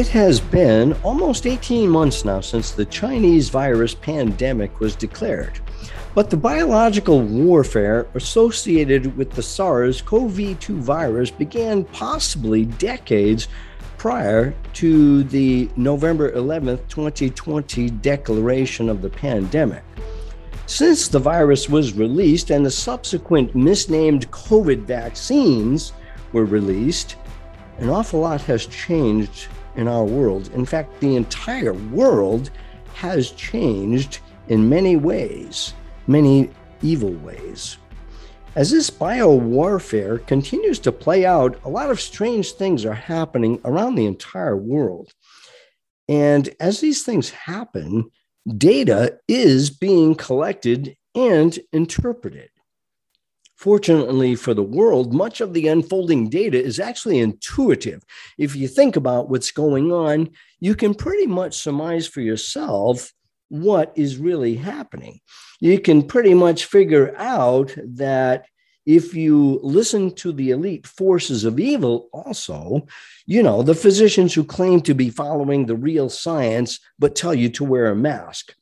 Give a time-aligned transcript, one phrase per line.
[0.00, 5.60] It has been almost 18 months now since the Chinese virus pandemic was declared.
[6.14, 13.48] But the biological warfare associated with the SARS CoV 2 virus began possibly decades
[13.98, 19.84] prior to the November 11th, 2020 declaration of the pandemic.
[20.64, 25.92] Since the virus was released and the subsequent misnamed COVID vaccines
[26.32, 27.16] were released,
[27.76, 30.50] an awful lot has changed in our world.
[30.54, 32.50] In fact, the entire world
[32.94, 34.18] has changed
[34.48, 35.74] in many ways,
[36.06, 36.50] many
[36.82, 37.78] evil ways.
[38.56, 43.60] As this bio warfare continues to play out, a lot of strange things are happening
[43.64, 45.12] around the entire world.
[46.08, 48.10] And as these things happen,
[48.56, 52.49] data is being collected and interpreted.
[53.60, 58.02] Fortunately for the world, much of the unfolding data is actually intuitive.
[58.38, 60.30] If you think about what's going on,
[60.60, 63.12] you can pretty much surmise for yourself
[63.50, 65.20] what is really happening.
[65.60, 68.46] You can pretty much figure out that
[68.86, 72.86] if you listen to the elite forces of evil, also,
[73.26, 77.50] you know, the physicians who claim to be following the real science but tell you
[77.50, 78.54] to wear a mask.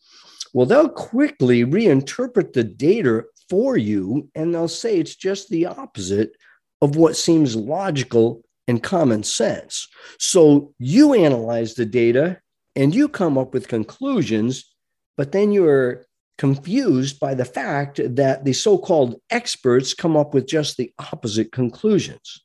[0.53, 6.33] Well, they'll quickly reinterpret the data for you, and they'll say it's just the opposite
[6.81, 9.89] of what seems logical and common sense.
[10.19, 12.41] So you analyze the data
[12.77, 14.73] and you come up with conclusions,
[15.17, 16.05] but then you're
[16.37, 21.51] confused by the fact that the so called experts come up with just the opposite
[21.51, 22.45] conclusions.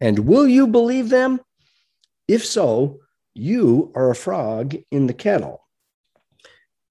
[0.00, 1.40] And will you believe them?
[2.26, 3.00] If so,
[3.34, 5.62] you are a frog in the kettle.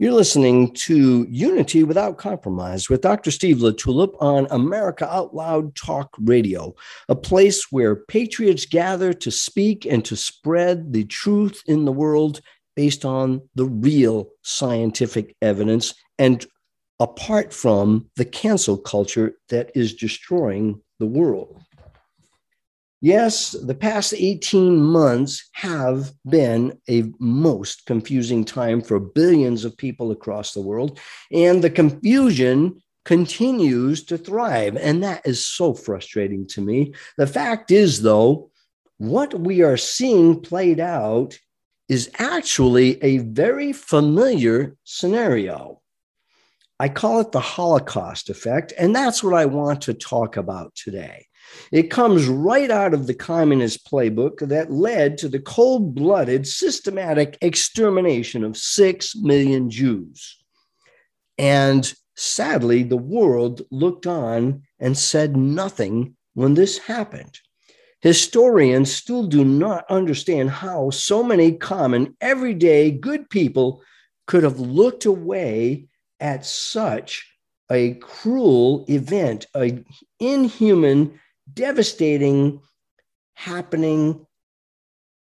[0.01, 3.31] You're listening to Unity Without Compromise with Dr.
[3.31, 6.73] Steve LaTulippe on America Out Loud Talk Radio,
[7.09, 12.39] a place where patriots gather to speak and to spread the truth in the world
[12.77, 16.45] based on the real scientific evidence and
[17.01, 21.61] apart from the cancel culture that is destroying the world.
[23.01, 30.11] Yes, the past 18 months have been a most confusing time for billions of people
[30.11, 30.99] across the world,
[31.31, 34.75] and the confusion continues to thrive.
[34.75, 36.93] And that is so frustrating to me.
[37.17, 38.51] The fact is, though,
[38.97, 41.39] what we are seeing played out
[41.87, 45.81] is actually a very familiar scenario.
[46.81, 51.28] I call it the Holocaust effect, and that's what I want to talk about today.
[51.71, 57.37] It comes right out of the communist playbook that led to the cold blooded, systematic
[57.41, 60.37] extermination of six million Jews.
[61.37, 67.39] And sadly, the world looked on and said nothing when this happened.
[68.01, 73.83] Historians still do not understand how so many common, everyday, good people
[74.25, 75.87] could have looked away
[76.19, 77.29] at such
[77.71, 79.85] a cruel event, an
[80.19, 81.19] inhuman
[81.53, 82.61] devastating
[83.33, 84.25] happening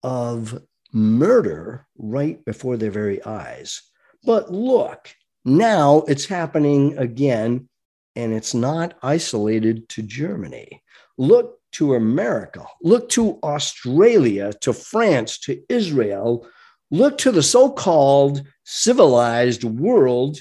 [0.04, 0.62] of
[0.94, 3.82] murder right before their very eyes.
[4.24, 7.70] But look, now it's happening again,
[8.16, 10.82] and it's not isolated to Germany.
[11.18, 16.48] Look to America, look to Australia, to France, to Israel,
[16.90, 20.40] look to the so called civilized world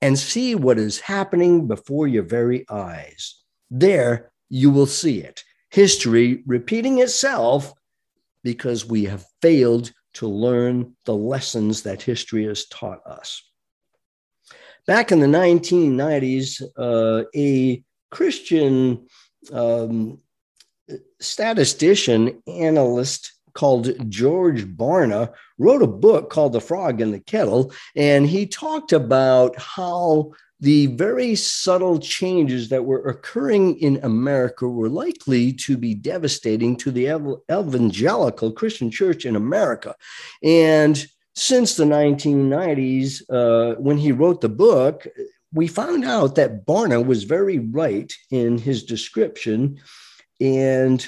[0.00, 3.42] and see what is happening before your very eyes.
[3.70, 5.44] There, you will see it.
[5.70, 7.72] History repeating itself
[8.44, 13.42] because we have failed to learn the lessons that history has taught us.
[14.86, 19.06] Back in the 1990s, uh, a Christian
[19.50, 20.18] um,
[21.18, 28.26] statistician analyst called George Barna wrote a book called The Frog in the Kettle, and
[28.26, 30.32] he talked about how
[30.62, 36.92] the very subtle changes that were occurring in America were likely to be devastating to
[36.92, 37.06] the
[37.50, 39.96] evangelical Christian church in America.
[40.40, 41.04] And
[41.34, 45.04] since the 1990s, uh, when he wrote the book,
[45.52, 49.80] we found out that Barna was very right in his description.
[50.40, 51.04] And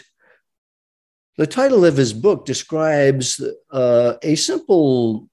[1.39, 3.41] the title of his book describes
[3.71, 5.29] uh, a simple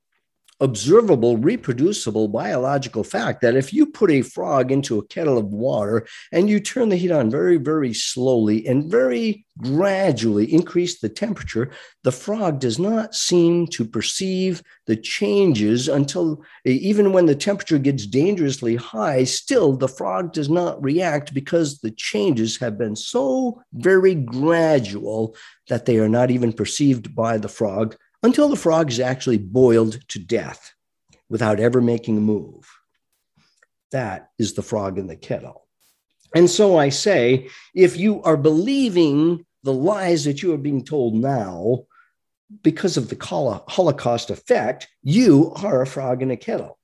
[0.62, 6.08] observable, reproducible biological fact that if you put a frog into a kettle of water
[6.32, 11.72] and you turn the heat on very, very slowly and very gradually increase the temperature,
[12.04, 18.06] the frog does not seem to perceive the changes until even when the temperature gets
[18.06, 24.14] dangerously high, still the frog does not react because the changes have been so very
[24.14, 25.36] gradual
[25.70, 30.00] that they are not even perceived by the frog until the frog is actually boiled
[30.10, 30.74] to death
[31.30, 32.70] without ever making a move.
[33.92, 35.68] That is the frog in the kettle.
[36.36, 41.14] And so I say, if you are believing the lies that you are being told
[41.14, 41.84] now
[42.64, 43.18] because of the
[43.68, 46.78] Holocaust effect, you are a frog in a kettle.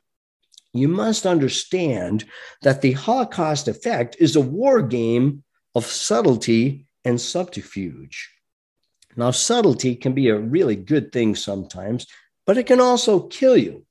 [0.73, 2.25] You must understand
[2.61, 5.43] that the Holocaust effect is a war game
[5.75, 8.29] of subtlety and subterfuge.
[9.17, 12.07] Now, subtlety can be a really good thing sometimes,
[12.45, 13.87] but it can also kill you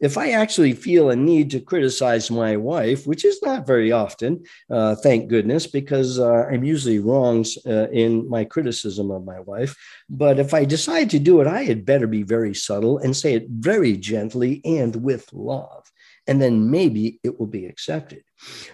[0.00, 4.44] if I actually feel a need to criticize my wife, which is not very often,
[4.70, 9.76] uh, thank goodness, because uh, I'm usually wrong uh, in my criticism of my wife.
[10.10, 13.34] But if I decide to do it, I had better be very subtle and say
[13.34, 15.90] it very gently and with love.
[16.26, 18.22] And then maybe it will be accepted.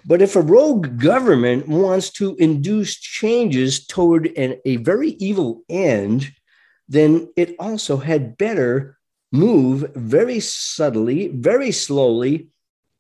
[0.04, 6.32] But if a rogue government wants to induce changes toward an, a very evil end,
[6.88, 8.98] then it also had better
[9.32, 12.48] move very subtly, very slowly,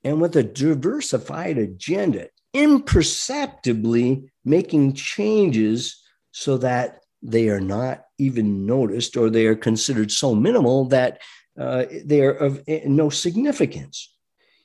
[0.04, 6.02] and with a diversified agenda, imperceptibly making changes
[6.32, 11.20] so that they are not even noticed or they are considered so minimal that
[11.58, 14.14] uh, they are of eh, no significance.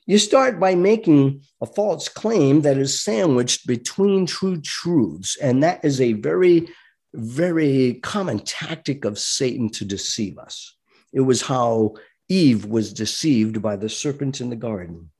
[0.06, 5.84] You start by making a false claim that is sandwiched between true truths, and that
[5.84, 6.68] is a very,
[7.12, 10.76] very common tactic of Satan to deceive us.
[11.12, 11.96] It was how
[12.28, 15.10] Eve was deceived by the serpent in the garden.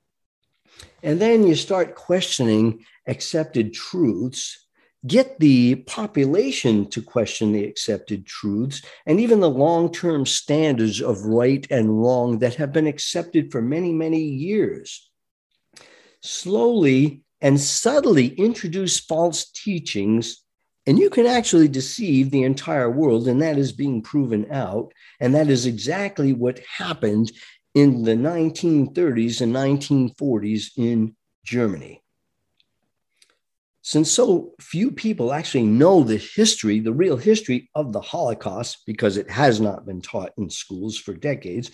[1.03, 4.66] And then you start questioning accepted truths,
[5.05, 11.25] get the population to question the accepted truths, and even the long term standards of
[11.25, 15.09] right and wrong that have been accepted for many, many years.
[16.21, 20.41] Slowly and subtly introduce false teachings
[20.87, 24.93] and you can actually deceive the entire world, and that is being proven out.
[25.19, 27.29] And that is exactly what happened
[27.75, 31.13] in the 1930s and 1940s in
[31.43, 32.01] Germany.
[33.87, 39.15] Since so few people actually know the history, the real history of the Holocaust, because
[39.15, 41.71] it has not been taught in schools for decades,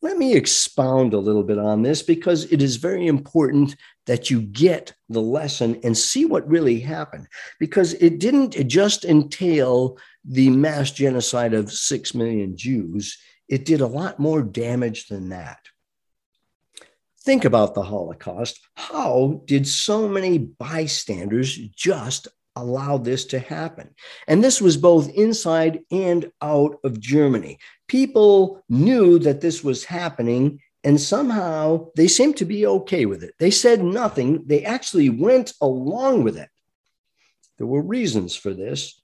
[0.00, 3.74] let me expound a little bit on this because it is very important
[4.06, 7.26] that you get the lesson and see what really happened
[7.58, 13.88] because it didn't just entail the mass genocide of 6 million Jews, it did a
[13.88, 15.58] lot more damage than that.
[17.26, 18.60] Think about the Holocaust.
[18.76, 23.90] How did so many bystanders just allow this to happen?
[24.28, 27.58] And this was both inside and out of Germany
[27.88, 33.34] people knew that this was happening and somehow they seemed to be okay with it.
[33.38, 36.48] They said nothing, they actually went along with it.
[37.58, 39.00] There were reasons for this.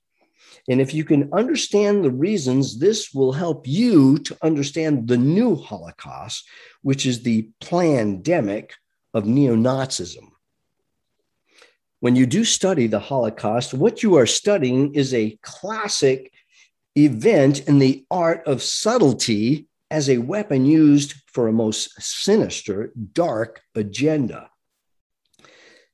[0.68, 5.56] And if you can understand the reasons, this will help you to understand the new
[5.56, 6.48] Holocaust,
[6.82, 8.74] which is the pandemic
[9.14, 10.30] of neo Nazism.
[12.00, 16.32] When you do study the Holocaust, what you are studying is a classic
[16.96, 23.60] event in the art of subtlety as a weapon used for a most sinister, dark
[23.74, 24.50] agenda.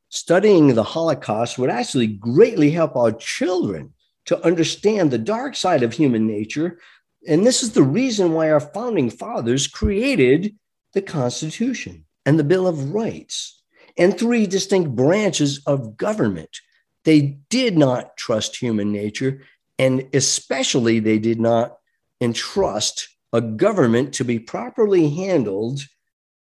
[0.08, 3.92] Studying the Holocaust would actually greatly help our children
[4.28, 6.78] to understand the dark side of human nature.
[7.26, 10.54] And this is the reason why our founding fathers created
[10.92, 13.62] the Constitution and the Bill of Rights
[13.96, 16.60] and three distinct branches of government.
[17.04, 19.40] They did not trust human nature
[19.78, 21.78] and especially, they did not
[22.20, 25.80] entrust a government to be properly handled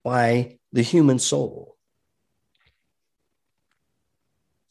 [0.04, 1.78] by the human soul.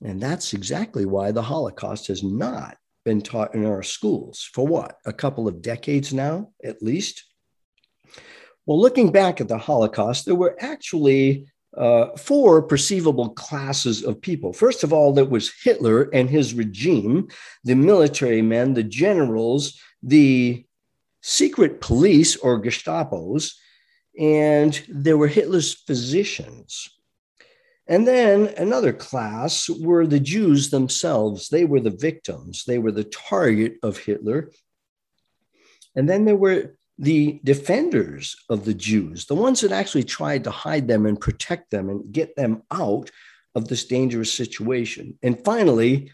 [0.03, 4.99] And that's exactly why the Holocaust has not been taught in our schools for what,
[5.07, 7.25] a couple of decades now, at least?
[8.67, 11.47] Well, looking back at the Holocaust, there were actually
[11.77, 14.53] uh, four perceivable classes of people.
[14.53, 17.29] First of all, there was Hitler and his regime,
[17.63, 20.65] the military men, the generals, the
[21.23, 23.53] secret police or Gestapos,
[24.19, 26.89] and there were Hitler's physicians.
[27.89, 31.49] And then another class were the Jews themselves.
[31.49, 34.51] They were the victims, they were the target of Hitler.
[35.95, 40.51] And then there were the defenders of the Jews, the ones that actually tried to
[40.51, 43.11] hide them and protect them and get them out
[43.55, 45.19] of this dangerous situation.
[45.23, 46.11] And finally,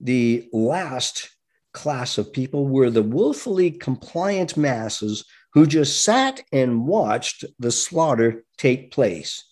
[0.00, 1.30] the last
[1.72, 8.44] class of people were the willfully compliant masses who just sat and watched the slaughter
[8.58, 9.44] take place,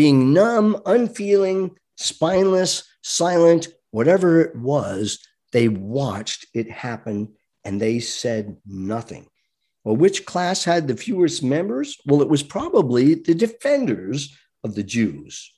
[0.00, 5.18] being numb, unfeeling, spineless, silent, whatever it was,
[5.52, 7.30] they watched it happen
[7.64, 9.26] and they said nothing.
[9.84, 11.98] Well, which class had the fewest members?
[12.06, 15.52] Well, it was probably the defenders of the Jews.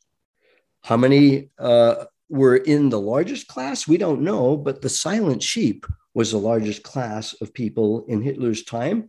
[0.82, 3.86] How many uh, were in the largest class?
[3.86, 8.64] We don't know, but the silent sheep was the largest class of people in Hitler's
[8.64, 9.06] time.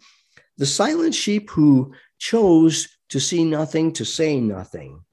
[0.60, 5.04] The silent sheep who chose to see nothing, to say nothing,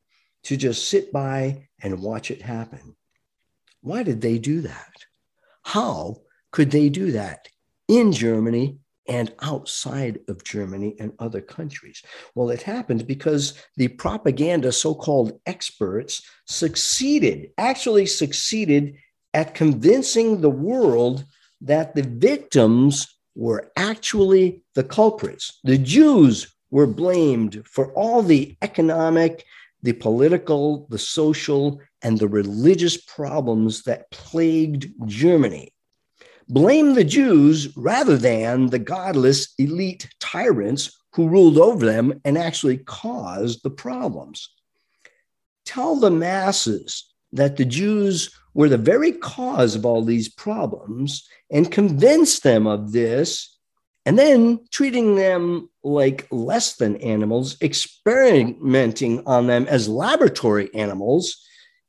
[0.44, 2.96] to just sit by and watch it happen.
[3.82, 4.92] Why did they do that?
[5.62, 7.48] How could they do that
[7.88, 8.78] in Germany
[9.08, 12.02] and outside of Germany and other countries?
[12.34, 18.96] Well, it happened because the propaganda so called experts succeeded, actually succeeded
[19.34, 21.24] at convincing the world
[21.60, 25.60] that the victims were actually the culprits.
[25.64, 29.44] The Jews were blamed for all the economic,
[29.82, 35.72] the political, the social, and the religious problems that plagued Germany.
[36.48, 42.78] Blame the Jews rather than the godless elite tyrants who ruled over them and actually
[42.78, 44.50] caused the problems.
[45.64, 51.70] Tell the masses that the Jews were the very cause of all these problems and
[51.70, 53.56] convince them of this,
[54.06, 61.36] and then treating them like less than animals, experimenting on them as laboratory animals,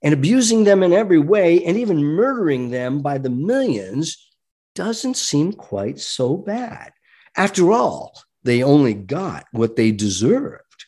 [0.02, 4.18] and abusing them in every way, and even murdering them by the millions
[4.76, 6.92] doesn't seem quite so bad.
[7.38, 10.86] After all, they only got what they deserved.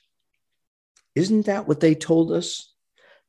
[1.16, 2.74] Isn't that what they told us?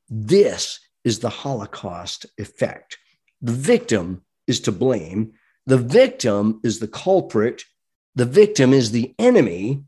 [0.09, 2.97] This is the Holocaust effect.
[3.41, 5.33] The victim is to blame,
[5.67, 7.63] the victim is the culprit,
[8.15, 9.83] the victim is the enemy,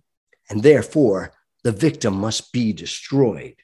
[0.50, 3.56] and therefore the victim must be destroyed.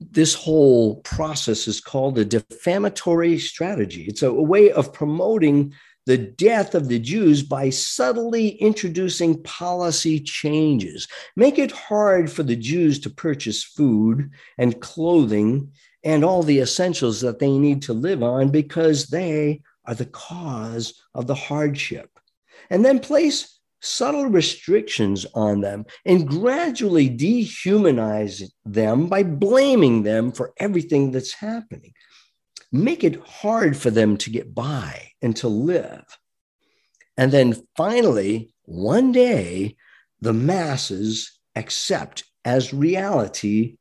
[0.00, 4.04] This whole process is called a defamatory strategy.
[4.04, 5.74] It's a, way of promoting
[6.06, 11.06] the death of the Jews by subtly introducing policy changes.
[11.36, 15.70] Make it hard for the Jews to purchase food and clothing
[16.02, 21.02] and all the essentials that they need to live on because they are the cause
[21.14, 22.19] of the hardship.
[22.70, 30.52] And then place subtle restrictions on them and gradually dehumanize them by blaming them for
[30.58, 31.92] everything that's happening
[32.72, 36.04] make it hard for them to get by and to live.
[37.16, 39.76] And then finally, one day,
[40.20, 43.76] the masses accept as reality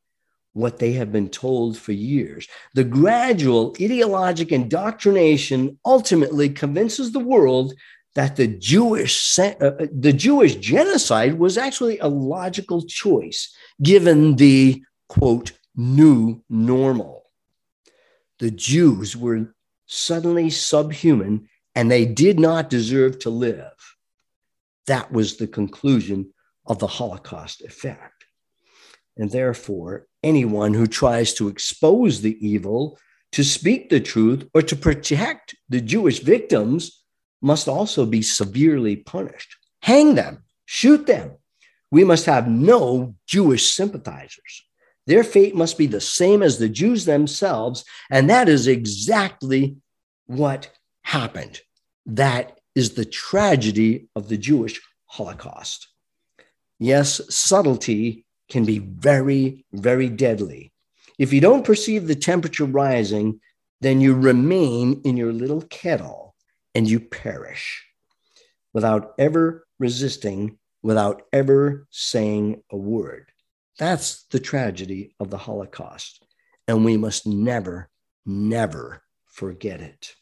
[0.53, 2.47] what they have been told for years.
[2.73, 7.73] The gradual ideologic indoctrination ultimately convinces the world
[8.15, 14.83] that the Jewish uh, uh, the Jewish genocide was actually a logical choice given the
[15.07, 17.19] quote new normal
[18.39, 19.53] the Jews were
[19.85, 23.73] suddenly subhuman and they did not deserve to live.
[24.87, 26.33] That was the conclusion
[26.65, 28.25] of the Holocaust effect.
[29.17, 32.97] And therefore, anyone who tries to expose the evil,
[33.33, 36.98] to speak the truth, or to protect the Jewish victims
[37.41, 39.55] must also be severely punished.
[39.81, 41.31] Hang them, shoot them.
[41.91, 44.63] We must have no Jewish sympathizers.
[45.07, 47.83] Their fate must be the same as the Jews themselves.
[48.11, 49.77] And that is exactly
[50.27, 50.69] what
[51.01, 51.61] happened.
[52.05, 55.87] That is the tragedy of the Jewish Holocaust.
[56.77, 60.71] Yes, subtlety can be very, very deadly.
[61.17, 63.41] If you don't perceive the temperature rising,
[63.81, 66.28] then you remain in your little kettle
[66.75, 67.85] and you perish
[68.73, 73.31] without ever resisting, without ever saying a word.
[73.77, 76.23] That's the tragedy of the Holocaust.
[76.67, 77.89] And we must never,
[78.25, 80.15] never forget it.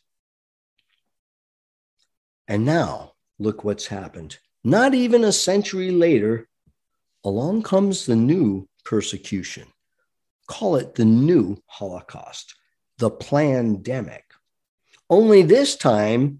[2.48, 4.38] And now, look what's happened.
[4.64, 6.48] Not even a century later,
[7.24, 9.68] along comes the new persecution.
[10.48, 12.56] Call it the new Holocaust,
[12.98, 14.27] the pandemic.
[15.10, 16.40] Only this time,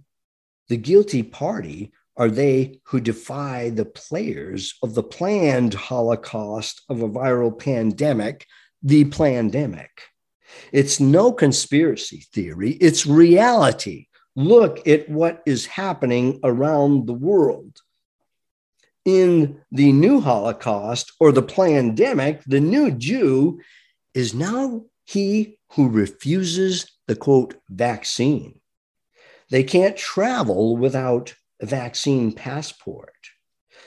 [0.68, 7.10] the guilty party are they who defy the players of the planned Holocaust of a
[7.10, 8.46] viral pandemic,
[8.84, 10.02] the pandemic.
[10.72, 14.08] It's no conspiracy theory, it's reality.
[14.36, 17.78] Look at what is happening around the world.
[19.06, 23.62] In the new Holocaust or the pandemic, the new Jew
[24.14, 28.60] is now he who refuses the quote vaccine.
[29.50, 33.14] They can't travel without a vaccine passport.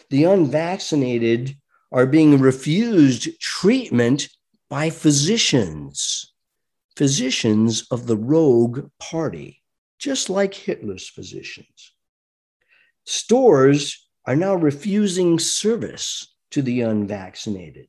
[0.08, 1.56] The unvaccinated
[1.92, 4.28] are being refused treatment
[4.68, 6.32] by physicians,
[6.96, 9.62] physicians of the rogue party,
[9.98, 11.92] just like Hitler's physicians.
[13.04, 17.88] Stores are now refusing service to the unvaccinated.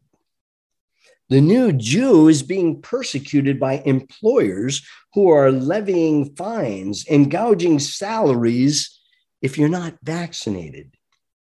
[1.32, 9.00] The new Jew is being persecuted by employers who are levying fines and gouging salaries
[9.42, 10.94] if you're not vaccinated.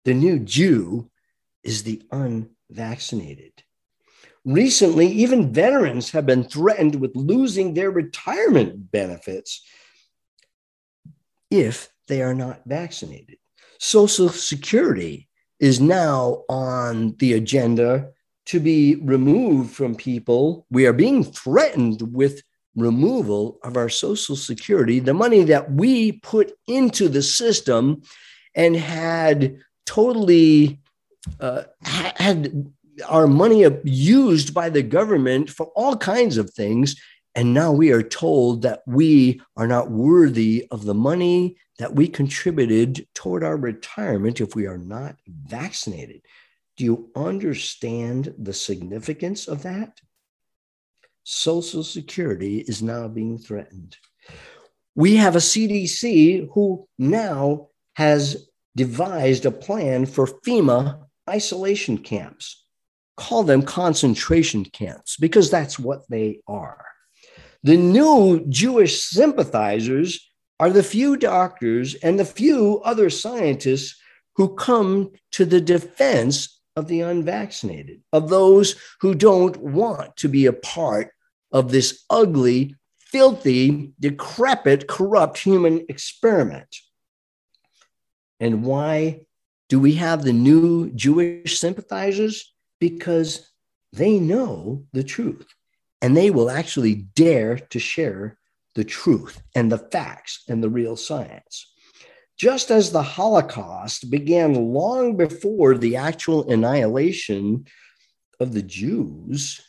[0.07, 1.11] The new Jew
[1.63, 3.63] is the unvaccinated.
[4.47, 9.61] Recently, even veterans have been threatened with losing their retirement benefits
[11.51, 13.37] if they are not vaccinated.
[13.79, 15.29] Social Security
[15.61, 18.13] is now on the agenda
[18.47, 20.67] to be removed from people.
[20.71, 22.43] We are being threatened with
[22.77, 28.03] removal of our Social Security, the money that we put into the system
[28.55, 30.81] and had totally
[31.41, 32.73] uh, had
[33.09, 36.97] our money used by the government for all kinds of things.
[37.35, 42.07] And now we are told that we are not worthy of the money that we
[42.07, 46.23] contributed toward our retirement if we are not vaccinated.
[46.77, 50.01] Do you understand the significance of that?
[51.23, 53.97] Social Security is now being threatened.
[54.95, 62.65] We have a CDC who now has devised a plan for FEMA isolation camps.
[63.17, 66.85] Call them concentration camps because that's what they are.
[67.63, 70.29] The new Jewish sympathizers
[70.61, 73.97] are the few doctors and the few other scientists
[74.37, 80.47] who come to the defense of the unvaccinated, of those who don't want to be
[80.47, 81.13] a part
[81.53, 86.77] of this ugly, filthy, decrepit, corrupt human experiment.
[88.41, 89.27] And why
[89.69, 92.53] do we have the new Jewish sympathizers?
[92.81, 93.49] Because
[93.93, 95.47] they know the truth
[96.03, 98.37] and they will actually dare to share
[98.75, 101.73] the truth and the facts and the real science.
[102.37, 107.67] Just as the Holocaust began long before the actual annihilation
[108.41, 109.61] of the Jews,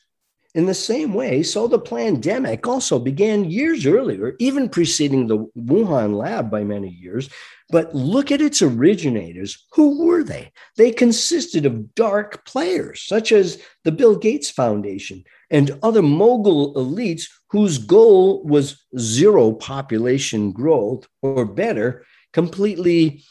[0.56, 6.16] in the same way, so the pandemic also began years earlier, even preceding the Wuhan
[6.16, 7.30] lab by many years.
[7.70, 9.66] But look at its originators.
[9.74, 10.54] Who were they?
[10.78, 17.24] They consisted of dark players, such as the Bill Gates Foundation and other mogul elites
[17.50, 23.24] whose goal was zero population growth, or better, completely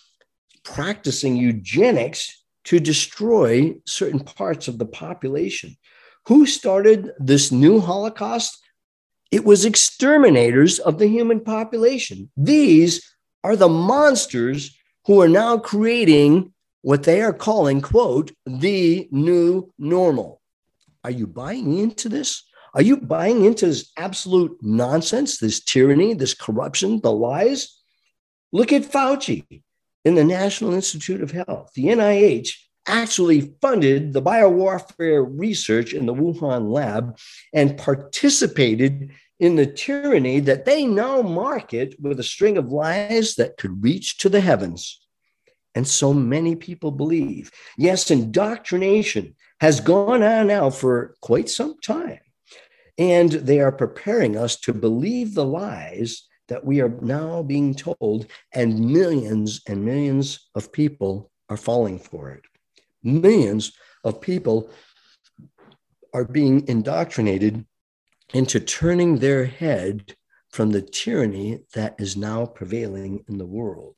[0.62, 5.76] practicing eugenics to destroy certain parts of the population.
[6.26, 8.58] Who started this new Holocaust?
[9.30, 12.30] It was exterminators of the human population.
[12.34, 13.02] These
[13.44, 20.40] are the monsters who are now creating what they are calling, quote, the new normal.
[21.04, 22.42] Are you buying into this?
[22.72, 27.73] Are you buying into this absolute nonsense, this tyranny, this corruption, the lies?
[28.54, 29.64] Look at Fauci
[30.04, 32.50] in the National Institute of Health, the NIH
[32.86, 37.18] actually funded the biowarfare research in the Wuhan lab
[37.52, 43.56] and participated in the tyranny that they now market with a string of lies that
[43.56, 45.00] could reach to the heavens.
[45.74, 47.50] And so many people believe.
[47.76, 52.20] Yes, indoctrination has gone on now for quite some time.
[52.98, 58.26] And they are preparing us to believe the lies that we are now being told,
[58.52, 62.44] and millions and millions of people are falling for it
[63.04, 64.70] millions of people
[66.12, 67.64] are being indoctrinated
[68.33, 70.16] into turning their head
[70.50, 73.96] from the tyranny that is now prevailing in the world.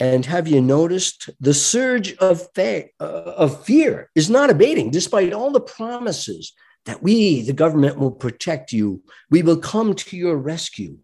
[0.00, 5.32] And have you noticed the surge of, fa- uh, of fear is not abating despite
[5.32, 6.52] all the promises
[6.86, 10.98] that we, the government, will protect you, we will come to your rescue.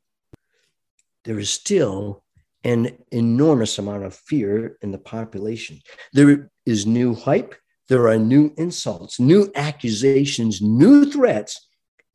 [1.28, 2.24] There is still
[2.64, 5.78] an enormous amount of fear in the population.
[6.14, 7.54] There is new hype,
[7.90, 11.68] there are new insults, new accusations, new threats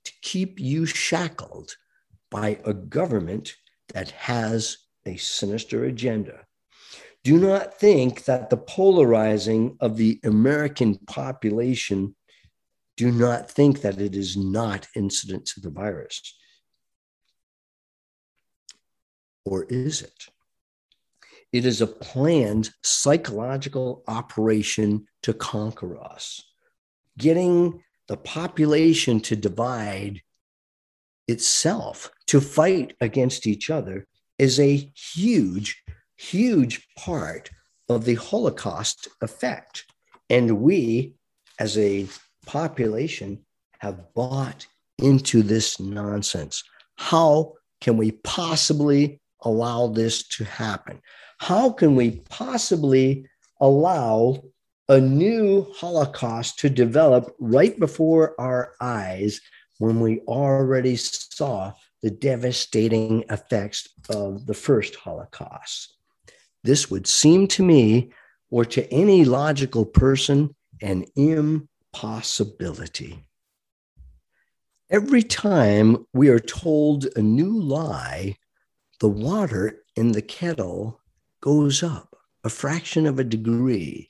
[0.06, 1.76] to keep you shackled
[2.32, 3.54] by a government
[3.94, 6.48] that has a sinister agenda.
[7.24, 12.16] Do not think that the polarizing of the American population,
[12.98, 16.36] do not think that it is not incident to the virus.
[19.46, 20.28] Or is it?
[21.52, 26.42] It is a planned psychological operation to conquer us.
[27.18, 30.22] Getting the population to divide
[31.28, 34.08] itself, to fight against each other,
[34.40, 35.84] is a huge,
[36.18, 37.52] huge part
[37.88, 39.86] of the Holocaust effect.
[40.30, 41.14] And we,
[41.60, 42.08] as a
[42.46, 43.46] population,
[43.80, 44.66] have bought
[44.98, 46.64] into this nonsense.
[46.96, 51.02] How can we possibly allow this to happen?
[51.44, 53.28] how can we possibly
[53.60, 54.42] allow
[54.88, 59.42] a new Holocaust to develop right before our eyes
[59.78, 65.98] when we already saw the devastating effects of the first Holocaust.
[66.64, 68.14] This would seem to me,
[68.50, 73.26] or to any logical person, an impossibility.
[74.90, 78.38] Every time we are told a new lie,
[79.04, 81.02] the water in the kettle
[81.42, 84.10] goes up a fraction of a degree.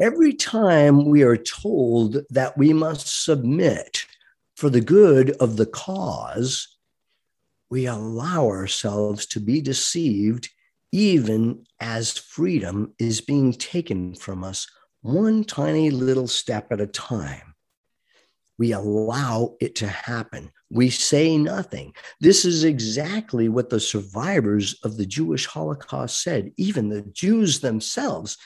[0.00, 4.06] Every time we are told that we must submit
[4.54, 6.76] for the good of the cause,
[7.70, 10.48] we allow ourselves to be deceived
[10.92, 14.68] even as freedom is being taken from us
[15.02, 17.56] one tiny little step at a time.
[18.58, 20.52] We allow it to happen.
[20.70, 21.94] We say nothing.
[22.20, 26.52] This is exactly what the survivors of the Jewish Holocaust said.
[26.56, 28.38] Even the Jews themselves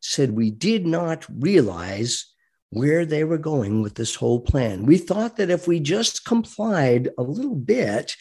[0.00, 2.26] said, We did not realize
[2.70, 4.86] where they were going with this whole plan.
[4.86, 8.16] We thought that if we just complied a little bit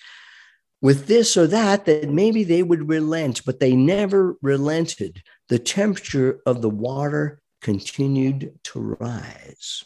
[0.82, 5.22] with this or that, that maybe they would relent, but they never relented.
[5.50, 9.84] The temperature of the water continued to rise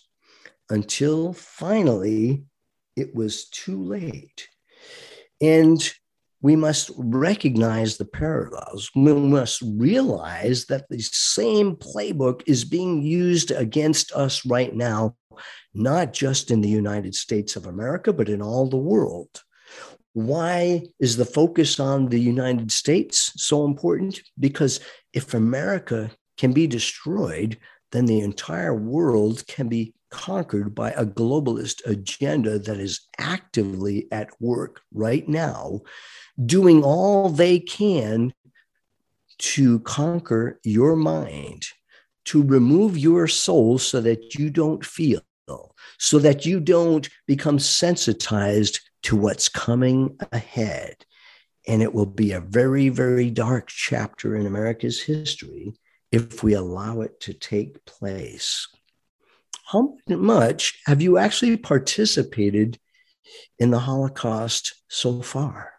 [0.69, 2.45] until finally
[2.95, 4.47] it was too late.
[5.41, 5.81] And
[6.41, 8.91] we must recognize the parallels.
[8.95, 15.15] We must realize that the same playbook is being used against us right now,
[15.73, 19.41] not just in the United States of America, but in all the world.
[20.13, 24.21] Why is the focus on the United States so important?
[24.39, 24.79] Because
[25.13, 27.57] if America can be destroyed,
[27.91, 34.29] then the entire world can be conquered by a globalist agenda that is actively at
[34.39, 35.81] work right now,
[36.45, 38.33] doing all they can
[39.37, 41.65] to conquer your mind,
[42.25, 45.21] to remove your soul so that you don't feel,
[45.97, 50.95] so that you don't become sensitized to what's coming ahead.
[51.67, 55.73] And it will be a very, very dark chapter in America's history
[56.11, 58.67] if we allow it to take place
[59.65, 62.79] how much have you actually participated
[63.57, 65.73] in the Holocaust so far?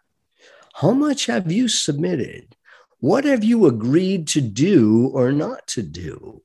[0.73, 2.55] How much have you submitted?
[2.99, 6.41] What have you agreed to do or not to do?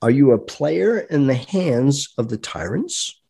[0.00, 3.20] Are you a player in the hands of the tyrants?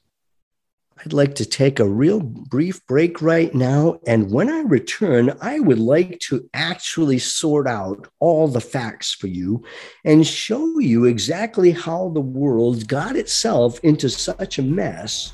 [1.04, 3.98] I'd like to take a real brief break right now.
[4.06, 9.26] And when I return, I would like to actually sort out all the facts for
[9.26, 9.64] you
[10.04, 15.32] and show you exactly how the world got itself into such a mess,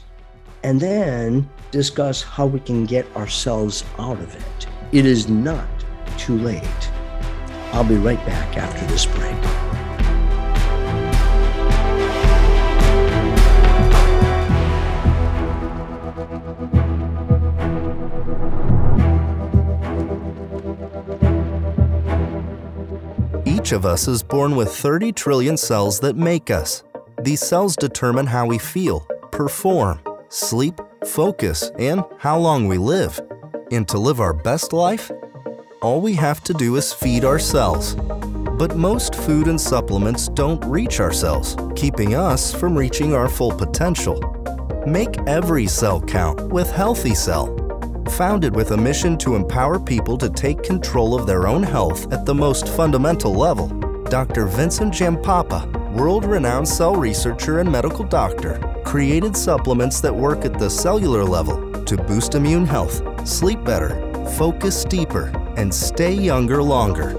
[0.63, 4.67] and then discuss how we can get ourselves out of it.
[4.93, 5.69] It is not
[6.17, 6.91] too late.
[7.73, 9.68] I'll be right back after this break.
[23.69, 26.85] Each of us is born with 30 trillion cells that make us.
[27.21, 29.01] These cells determine how we feel,
[29.31, 30.01] perform,
[30.31, 33.21] sleep, focus, and how long we live.
[33.71, 35.11] And to live our best life,
[35.83, 37.95] all we have to do is feed our cells.
[37.95, 43.53] But most food and supplements don't reach our cells, keeping us from reaching our full
[43.53, 44.19] potential.
[44.87, 47.68] Make every cell count with Healthy Cell
[48.09, 52.25] founded with a mission to empower people to take control of their own health at
[52.25, 53.69] the most fundamental level.
[54.05, 54.47] Dr.
[54.47, 60.71] Vincent Giampapa, world renowned cell researcher and medical doctor, created supplements that work at the
[60.71, 63.91] cellular level to boost immune health, sleep better,
[64.37, 67.13] focus deeper, and stay younger longer.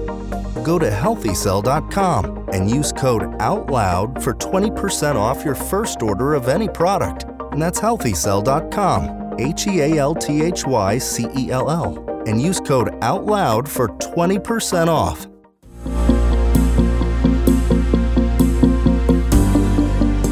[0.64, 6.68] Go to healthycell.com and use code OUTLOUD for 20% off your first order of any
[6.68, 7.24] product.
[7.52, 9.19] And that's healthycell.com.
[9.40, 13.68] H E A L T H Y C E L L, and use code OUTLOUD
[13.68, 15.26] for 20% off.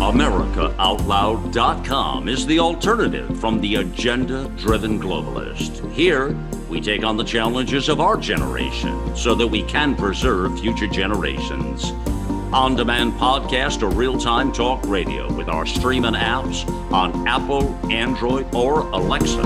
[0.00, 5.90] AmericaOutloud.com is the alternative from the agenda driven globalist.
[5.92, 6.36] Here,
[6.68, 11.92] we take on the challenges of our generation so that we can preserve future generations
[12.52, 18.52] on demand podcast or real time talk radio with our streaming apps on Apple, Android,
[18.54, 19.42] or Alexa.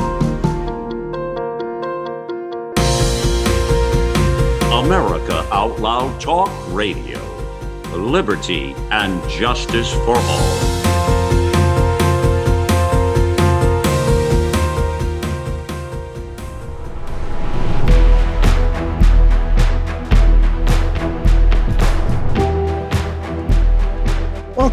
[4.73, 7.21] America Out Loud Talk Radio.
[7.97, 10.62] Liberty and justice for all.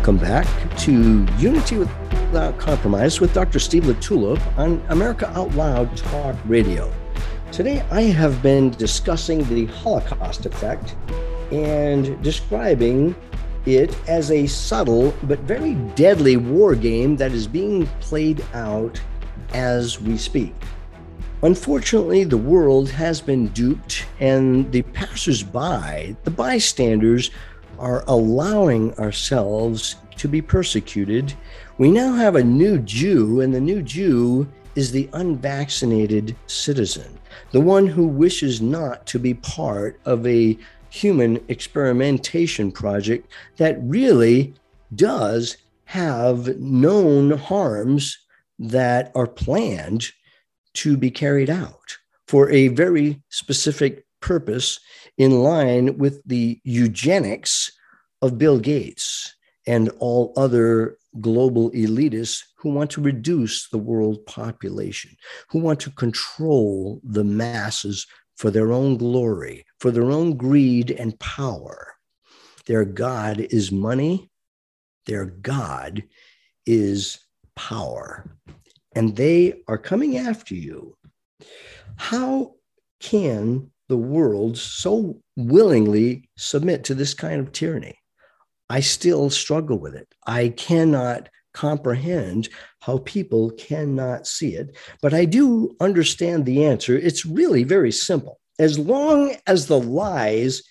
[0.10, 3.60] Welcome back to Unity Without uh, Compromise with Dr.
[3.60, 6.92] Steve LaTulippe on America Out Loud Talk Radio.
[7.52, 10.96] Today, I have been discussing the Holocaust effect
[11.52, 13.16] and describing
[13.68, 19.00] it as a subtle but very deadly war game that is being played out
[19.54, 20.56] as we speak.
[21.44, 27.30] Unfortunately, the world has been duped, and the passersby, the bystanders,
[27.80, 31.34] are allowing ourselves to be persecuted.
[31.78, 37.18] We now have a new Jew, and the new Jew is the unvaccinated citizen,
[37.52, 40.58] the one who wishes not to be part of a
[40.90, 44.54] human experimentation project that really
[44.96, 48.18] does have known harms
[48.60, 50.08] that are planned
[50.74, 54.80] to be carried out for a very specific purpose
[55.20, 57.72] in line with the eugenics
[58.22, 59.36] of Bill Gates
[59.68, 65.16] and all other global elitists who want to reduce the world population,
[65.50, 71.20] who want to control the masses for their own glory, for their own greed and
[71.20, 71.96] power.
[72.66, 74.32] Their God is money,
[75.06, 76.04] their God
[76.66, 77.20] is
[77.56, 78.38] power,
[78.96, 80.96] and they are coming after you.
[81.98, 82.56] How
[83.02, 88.00] can the world so willingly submit to this kind of tyranny?
[88.70, 90.08] I still struggle with it.
[90.26, 92.50] I cannot comprehend
[92.82, 96.96] how people cannot see it, but I do understand the answer.
[96.96, 98.40] It's really very simple.
[98.60, 100.62] As long as the lies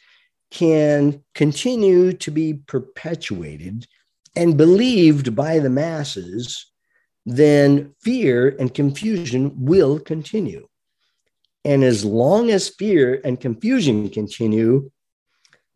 [0.50, 3.86] can continue to be perpetuated
[4.36, 6.70] and believed by the masses,
[7.26, 10.67] then fear and confusion will continue.
[11.64, 14.90] And as long as fear and confusion continue,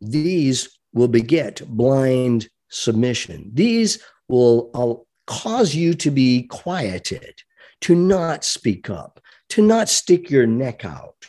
[0.00, 3.50] these will beget blind submission.
[3.52, 7.34] These will uh, cause you to be quieted,
[7.82, 11.26] to not speak up, to not stick your neck out.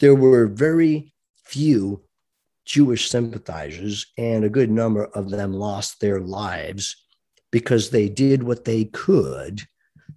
[0.00, 1.12] There were very
[1.44, 2.04] few
[2.64, 6.94] Jewish sympathizers, and a good number of them lost their lives
[7.50, 9.62] because they did what they could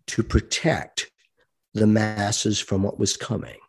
[0.07, 1.09] to protect
[1.73, 3.60] the masses from what was coming.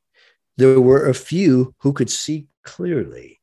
[0.57, 3.41] There were a few who could see clearly,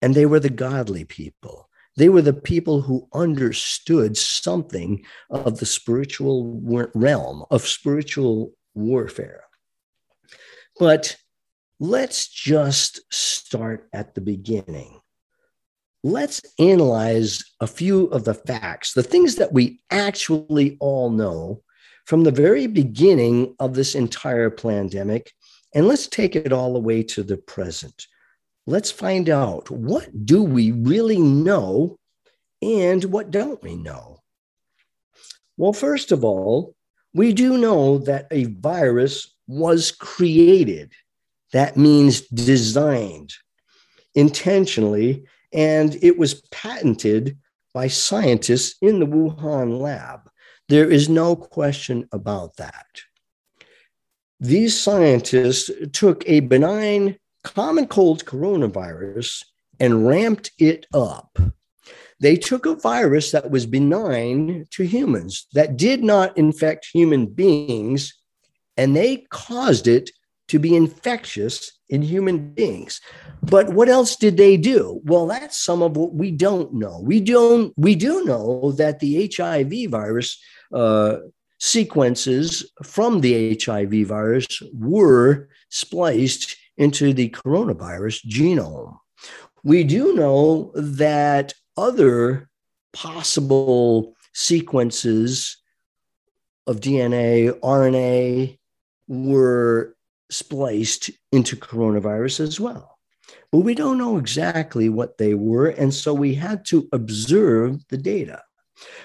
[0.00, 1.68] and they were the godly people.
[1.96, 6.60] They were the people who understood something of the spiritual
[6.94, 9.44] realm, of spiritual warfare.
[10.78, 11.16] But
[11.80, 15.00] let's just start at the beginning.
[16.04, 21.62] Let's analyze a few of the facts, the things that we actually all know
[22.04, 25.32] from the very beginning of this entire pandemic
[25.76, 28.06] and let's take it all the way to the present.
[28.66, 31.98] Let's find out what do we really know
[32.62, 34.22] and what don't we know?
[35.58, 36.74] Well, first of all,
[37.12, 40.92] we do know that a virus was created.
[41.52, 43.34] That means designed
[44.14, 47.36] intentionally, and it was patented
[47.74, 50.30] by scientists in the Wuhan lab.
[50.70, 52.86] There is no question about that
[54.40, 59.44] these scientists took a benign common cold coronavirus
[59.80, 61.38] and ramped it up.
[62.18, 68.14] They took a virus that was benign to humans, that did not infect human beings,
[68.76, 70.10] and they caused it
[70.48, 73.00] to be infectious in human beings.
[73.42, 75.00] But what else did they do?
[75.04, 77.00] Well, that's some of what we don't know.
[77.02, 77.72] We don't.
[77.76, 80.40] We do know that the HIV virus
[80.72, 81.18] uh,
[81.58, 88.96] sequences from the HIV virus were spliced into the coronavirus genome.
[89.64, 92.48] We do know that other
[92.92, 95.56] possible sequences
[96.66, 98.58] of DNA, RNA
[99.08, 99.96] were
[100.30, 102.98] spliced into coronavirus as well.
[103.52, 105.68] But we don't know exactly what they were.
[105.68, 108.42] And so we had to observe the data.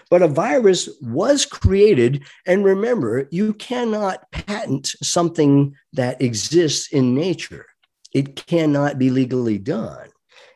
[0.09, 2.23] But a virus was created.
[2.45, 7.65] And remember, you cannot patent something that exists in nature,
[8.13, 10.09] it cannot be legally done.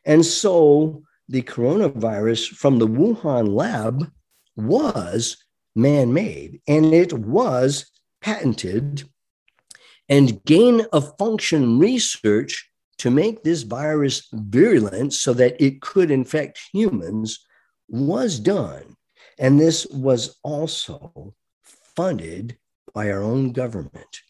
[0.06, 4.12] And so the coronavirus from the Wuhan lab
[4.56, 5.38] was
[5.76, 9.10] man made and it was patented.
[10.08, 16.60] And gain of function research to make this virus virulent so that it could infect
[16.72, 17.46] humans
[17.88, 18.96] was done.
[19.38, 21.34] And this was also
[21.96, 22.58] funded
[22.94, 24.22] by our own government,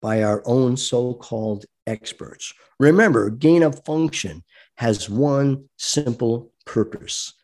[0.00, 2.52] by our own so called experts.
[2.78, 4.42] Remember, gain of function
[4.76, 7.34] has one simple purpose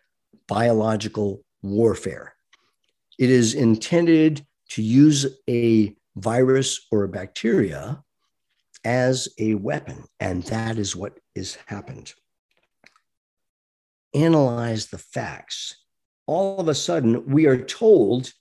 [0.47, 2.35] biological warfare.
[3.19, 8.03] It is intended to use a virus or a bacteria
[8.85, 12.15] as a weapon, and that is what has happened.
[14.15, 15.77] Analyze the facts.
[16.29, 18.35] All of a sudden, we are told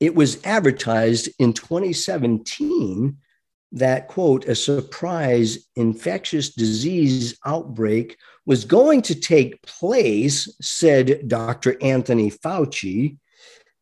[0.00, 3.16] it was advertised in 2017
[3.72, 11.82] that, quote, a surprise infectious disease outbreak was going to take place, said Dr.
[11.82, 13.16] Anthony Fauci,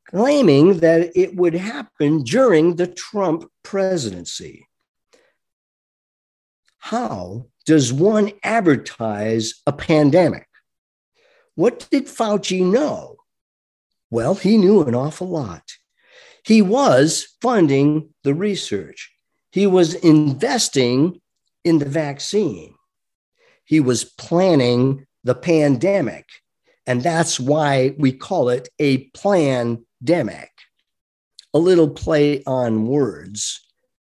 [0.08, 4.68] claiming that it would happen during the Trump presidency.
[6.78, 10.46] How does one advertise a pandemic?
[11.54, 13.16] What did Fauci know?
[14.10, 15.72] Well, he knew an awful lot.
[16.44, 19.12] He was funding the research.
[19.50, 21.20] He was investing
[21.64, 22.74] in the vaccine.
[23.64, 26.26] He was planning the pandemic.
[26.86, 30.50] And that's why we call it a pandemic.
[31.54, 33.64] A little play on words,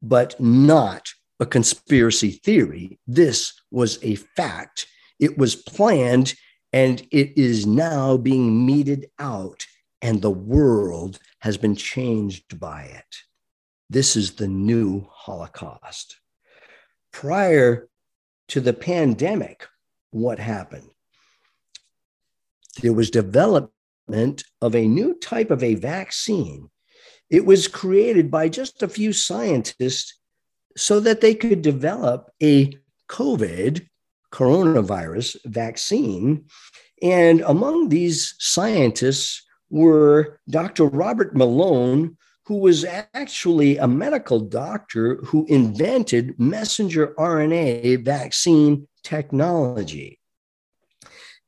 [0.02, 2.98] but not a conspiracy theory.
[3.06, 4.88] This was a fact.
[5.19, 6.34] It was planned
[6.73, 9.65] and it is now being meted out,
[10.01, 13.15] and the world has been changed by it.
[13.89, 16.19] This is the new Holocaust.
[17.12, 17.88] Prior
[18.49, 19.67] to the pandemic,
[20.12, 20.89] what happened?
[22.82, 26.69] There was development of a new type of a vaccine.
[27.30, 30.19] It was created by just a few scientists
[30.78, 32.78] so that they could develop a
[33.10, 33.88] COVID
[34.36, 36.45] coronavirus vaccine.
[37.02, 40.86] And among these scientists were Dr.
[40.86, 50.19] Robert Malone, who was actually a medical doctor who invented messenger RNA vaccine technology.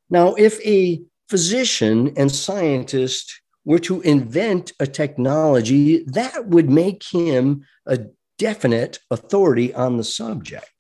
[0.10, 7.66] Now, if a physician and scientist were to invent a technology, that would make him
[7.86, 8.00] a
[8.40, 10.77] definite authority on the subject.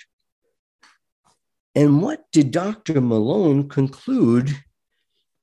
[1.77, 2.99] And what did Dr.
[3.01, 4.49] Malone conclude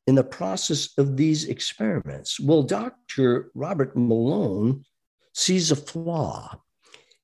[0.08, 2.40] in the process of these experiments?
[2.40, 3.52] Well, Dr.
[3.54, 4.84] Robert Malone
[5.32, 6.58] sees a flaw.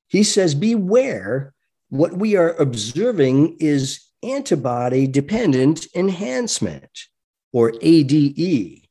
[0.07, 1.53] He says, Beware,
[1.89, 7.07] what we are observing is antibody dependent enhancement,
[7.51, 8.87] or ADE.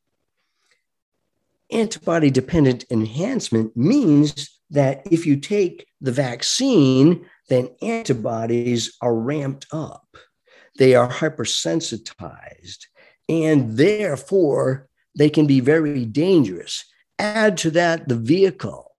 [1.73, 10.07] Antibody dependent enhancement means that if you take the vaccine, then antibodies are ramped up.
[10.79, 12.87] They are hypersensitized,
[13.29, 16.85] and therefore they can be very dangerous.
[17.19, 18.93] Add to that the vehicle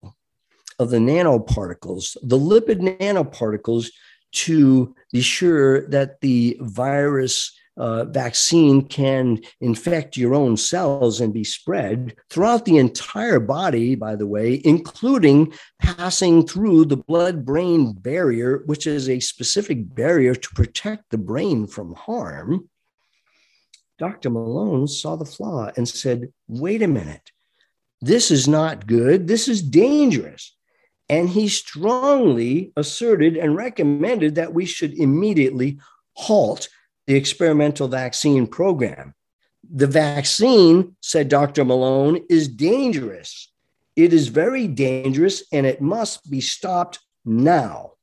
[0.78, 3.88] of the nanoparticles, the lipid nanoparticles,
[4.34, 11.44] to be sure that the virus uh, vaccine can infect your own cells and be
[11.44, 18.62] spread throughout the entire body, by the way, including passing through the blood brain barrier,
[18.68, 22.70] which is a specific barrier to protect the brain from harm.
[23.98, 24.30] Dr.
[24.30, 27.32] Malone saw the flaw and said, wait a minute,
[28.00, 29.28] this is not good.
[29.28, 30.56] This is dangerous.
[31.10, 35.80] And he strongly asserted and recommended that we should immediately
[36.14, 36.70] halt
[37.12, 39.14] the experimental vaccine program.
[39.70, 41.66] The vaccine, said Dr.
[41.66, 43.52] Malone, is dangerous.
[43.98, 47.96] It is very dangerous and it must be stopped now.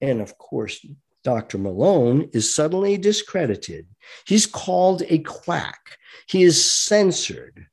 [0.00, 0.82] And of course,
[1.24, 1.58] Dr.
[1.58, 3.86] Malone is suddenly discredited.
[4.26, 5.98] He's called a quack.
[6.26, 7.66] He is censored.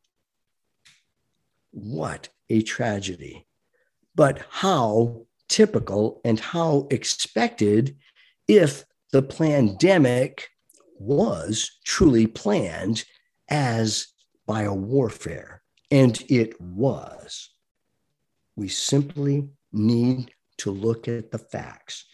[1.71, 3.47] What a tragedy.
[4.13, 7.95] But how typical and how expected
[8.49, 10.49] if the pandemic
[10.99, 13.05] was truly planned
[13.49, 14.07] as
[14.47, 15.59] biowarfare,
[15.91, 17.49] and it was.
[18.55, 22.05] We simply need to look at the facts.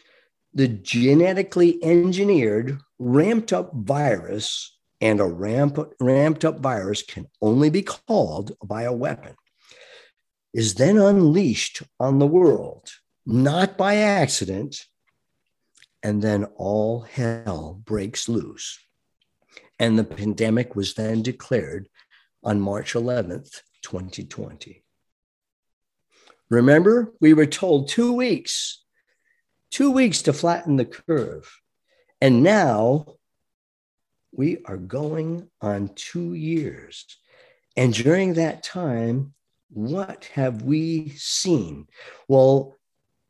[0.53, 7.81] The genetically engineered, ramped up virus, and a ramp, ramped up virus can only be
[7.81, 9.35] called by a bioweapon,
[10.53, 12.89] is then unleashed on the world,
[13.25, 14.85] not by accident,
[16.03, 18.77] and then all hell breaks loose.
[19.79, 21.87] And the pandemic was then declared
[22.43, 24.83] on March 11th, 2020.
[26.49, 28.83] Remember, we were told two weeks,
[29.71, 31.49] two weeks to flatten the curve.
[32.21, 33.15] And now
[34.31, 37.05] we are going on two years.
[37.75, 39.33] And during that time,
[39.69, 41.87] what have we seen?
[42.27, 42.75] Well,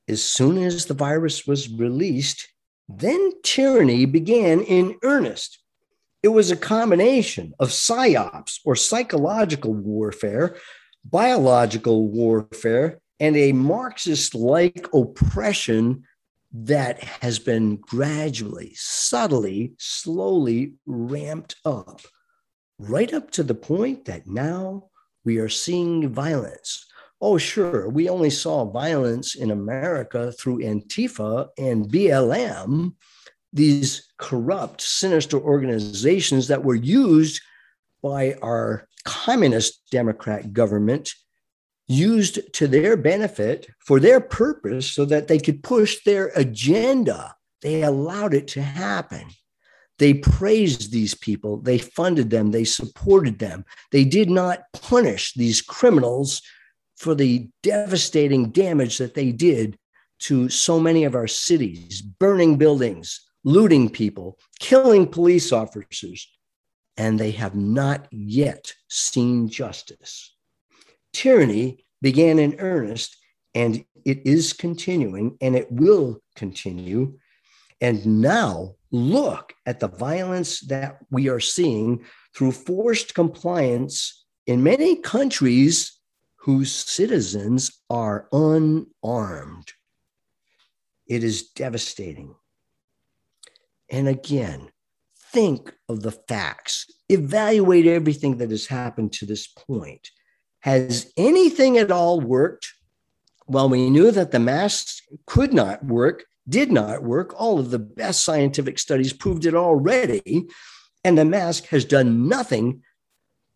[0.07, 2.47] as soon as the virus was released,
[2.87, 5.59] then tyranny began in earnest.
[6.21, 10.57] It was a combination of psyops or psychological warfare,
[11.03, 16.03] biological warfare, and a Marxist like oppression
[16.53, 22.01] that has been gradually, subtly, slowly ramped up,
[22.77, 24.89] right up to the point that now
[25.25, 26.85] we are seeing violence.
[27.21, 32.93] Oh, sure, we only saw violence in America through Antifa and BLM,
[33.53, 37.41] these corrupt, sinister organizations that were used
[38.01, 41.13] by our communist Democrat government
[41.87, 47.35] used to their benefit for their purpose so that they could push their agenda.
[47.61, 49.27] They allowed it to happen.
[49.99, 53.63] They praised these people, they funded them, they supported them.
[53.91, 56.41] They did not punish these criminals
[56.97, 59.77] for the devastating damage that they did
[60.19, 66.29] to so many of our cities, burning buildings, looting people, killing police officers,
[66.95, 70.33] and they have not yet seen justice
[71.13, 73.15] tyranny began in earnest
[73.55, 77.17] and it is continuing and it will continue.
[77.79, 82.03] And now look at the violence that we are seeing
[82.35, 85.99] through forced compliance in many countries
[86.43, 89.71] whose citizens are unarmed.
[91.07, 92.35] It is devastating.
[93.89, 94.69] And again,
[95.31, 100.11] think of the facts, evaluate everything that has happened to this point.
[100.59, 102.73] Has anything at all worked?
[103.47, 107.33] Well, we knew that the masks could not work, did not work.
[107.39, 110.47] All of the best scientific studies proved it already.
[111.05, 112.83] And the mask has done nothing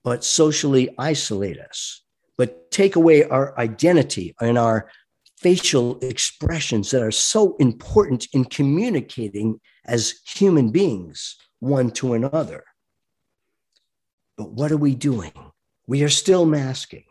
[0.06, 2.02] but socially isolate us,
[2.38, 4.90] but take away our identity and our
[5.40, 12.64] facial expressions that are so important in communicating as human beings one to another.
[14.38, 15.32] But what are we doing?
[15.88, 17.06] We are still masking.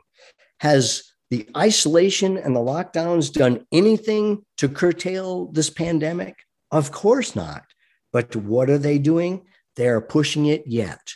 [0.61, 6.37] Has the isolation and the lockdowns done anything to curtail this pandemic?
[6.71, 7.65] Of course not.
[8.13, 9.47] But what are they doing?
[9.75, 11.15] They are pushing it yet.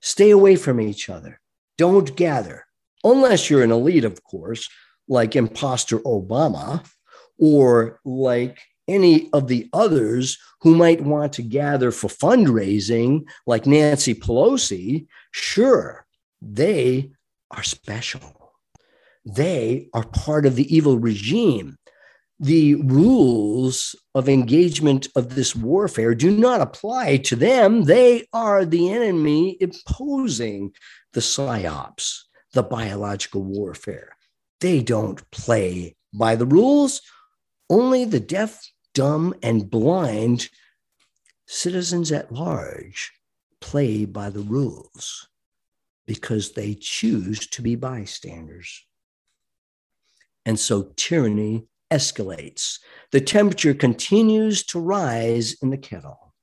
[0.00, 1.40] Stay away from each other.
[1.76, 2.66] Don't gather,
[3.04, 4.68] unless you're an elite, of course,
[5.08, 6.84] like imposter Obama
[7.38, 14.14] or like any of the others who might want to gather for fundraising, like Nancy
[14.14, 15.06] Pelosi.
[15.30, 16.06] Sure,
[16.40, 17.10] they
[17.50, 18.52] are special.
[19.24, 21.78] They are part of the evil regime.
[22.40, 27.84] The rules of engagement of this warfare do not apply to them.
[27.84, 30.72] They are the enemy imposing
[31.12, 32.24] the psyops,
[32.54, 34.16] the biological warfare.
[34.60, 37.02] They don't play by the rules.
[37.68, 38.60] Only the deaf,
[38.94, 40.48] dumb, and blind
[41.46, 43.12] citizens at large
[43.60, 45.28] play by the rules
[46.06, 48.86] because they choose to be bystanders.
[50.46, 52.78] And so tyranny escalates.
[53.12, 56.34] The temperature continues to rise in the kettle.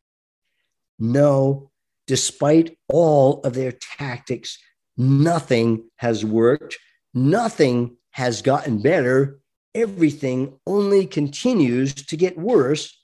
[0.97, 1.71] No,
[2.07, 4.57] despite all of their tactics,
[5.01, 6.77] nothing has worked.
[7.13, 9.39] Nothing has gotten better.
[9.73, 12.97] Everything only continues to get worse.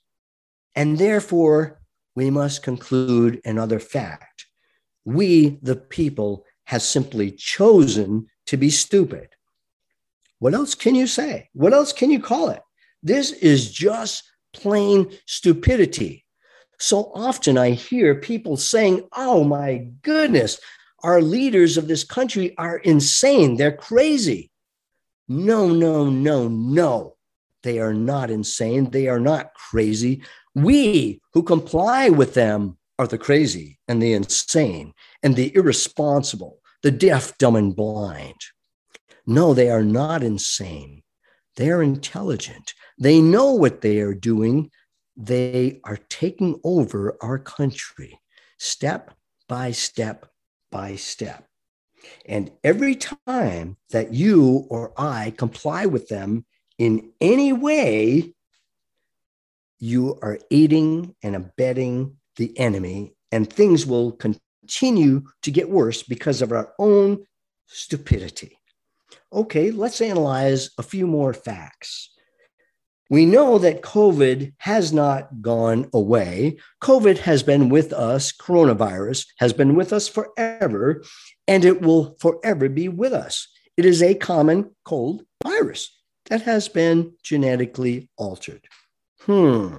[0.76, 1.82] And therefore,
[2.16, 4.46] we must conclude another fact.
[5.06, 9.30] We, the people, has simply chosen to be stupid.
[10.40, 11.50] What else can you say?
[11.54, 12.62] What else can you call it?
[13.02, 14.24] This is just
[14.54, 16.26] plain stupidity.
[16.78, 20.60] So often I hear people saying, Oh my goodness,
[21.04, 23.58] our leaders of this country are insane.
[23.58, 24.52] They're crazy.
[25.28, 27.16] No, no, no, no.
[27.64, 28.90] They are not insane.
[28.90, 30.24] They are not crazy.
[30.56, 36.92] We who comply with them are the crazy and the insane and the irresponsible, the
[36.92, 38.40] deaf, dumb, and blind.
[39.26, 41.04] No, they are not insane.
[41.58, 42.74] They are intelligent.
[42.98, 44.72] They know what they are doing.
[45.16, 48.20] They are taking over our country
[48.58, 49.14] step
[49.48, 50.28] by step
[50.72, 51.46] by step.
[52.26, 56.46] And every time that you or I comply with them
[56.78, 58.34] in any way,
[59.80, 66.42] you are aiding and abetting the enemy, and things will continue to get worse because
[66.42, 67.26] of our own
[67.68, 68.58] stupidity.
[69.32, 72.10] Okay, let's analyze a few more facts.
[73.10, 76.58] We know that COVID has not gone away.
[76.82, 81.04] COVID has been with us, coronavirus has been with us forever,
[81.48, 83.48] and it will forever be with us.
[83.78, 88.68] It is a common cold virus that has been genetically altered.
[89.22, 89.78] Hmm.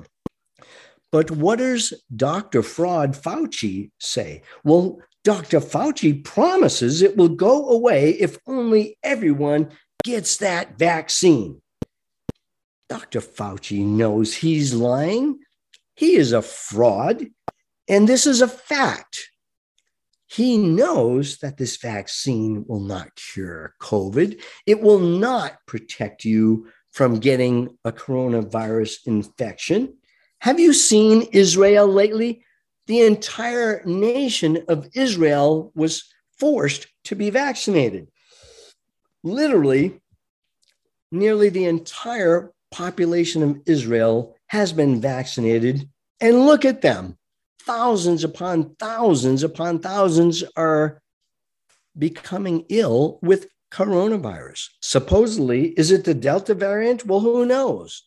[1.11, 2.62] But what does Dr.
[2.62, 4.43] Fraud Fauci say?
[4.64, 5.61] Well, Dr.
[5.61, 9.70] Fauci promises it will go away if only everyone
[10.05, 11.61] gets that vaccine.
[12.89, 13.20] Dr.
[13.20, 15.41] Fauci knows he's lying.
[15.95, 17.26] He is a fraud.
[17.89, 19.30] And this is a fact.
[20.26, 24.41] He knows that this vaccine will not cure COVID.
[24.66, 29.95] It will not protect you from getting a coronavirus infection.
[30.41, 32.45] Have you seen Israel lately?
[32.86, 36.05] The entire nation of Israel was
[36.39, 38.09] forced to be vaccinated.
[39.22, 40.01] Literally,
[41.11, 45.88] nearly the entire population of Israel has been vaccinated.
[46.20, 47.16] And look at them.
[47.60, 51.00] Thousands upon thousands upon thousands are
[51.96, 54.68] becoming ill with coronavirus.
[54.80, 57.04] Supposedly, is it the Delta variant?
[57.04, 58.04] Well, who knows?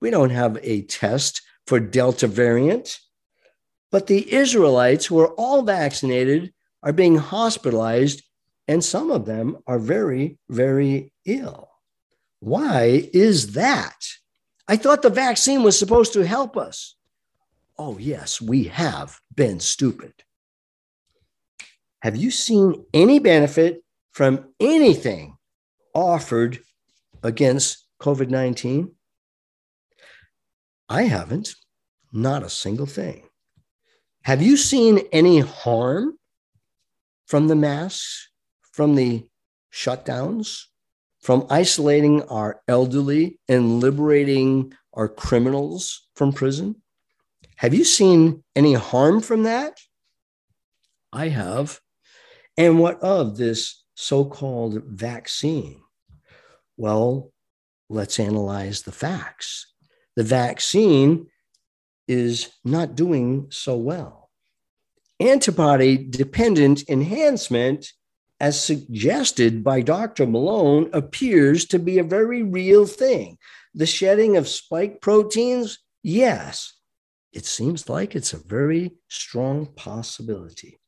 [0.00, 2.98] We don't have a test for Delta variant.
[3.90, 6.52] But the Israelites who are all vaccinated
[6.82, 8.22] are being hospitalized,
[8.68, 11.70] and some of them are very, very ill.
[12.40, 13.96] Why is that?
[14.68, 16.96] I thought the vaccine was supposed to help us.
[17.78, 20.12] Oh, yes, we have been stupid.
[22.02, 23.82] Have you seen any benefit
[24.12, 25.36] from anything
[25.94, 26.60] offered
[27.22, 28.92] against COVID 19?
[30.88, 31.54] I haven't,
[32.12, 33.28] not a single thing.
[34.22, 36.18] Have you seen any harm
[37.26, 38.30] from the masks,
[38.72, 39.26] from the
[39.72, 40.66] shutdowns,
[41.26, 46.80] from isolating our elderly and liberating our criminals from prison?
[47.56, 49.76] Have you seen any harm from that?
[51.12, 51.80] I have.
[52.56, 55.80] And what of this so called vaccine?
[56.76, 57.32] Well,
[57.88, 59.66] let's analyze the facts.
[60.14, 61.26] The vaccine
[62.06, 64.30] is not doing so well.
[65.18, 67.94] Antibody dependent enhancement
[68.40, 70.26] as suggested by Dr.
[70.26, 73.38] Malone, appears to be a very real thing.
[73.74, 76.74] The shedding of spike proteins, yes,
[77.32, 80.80] it seems like it's a very strong possibility.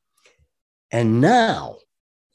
[0.91, 1.77] And now,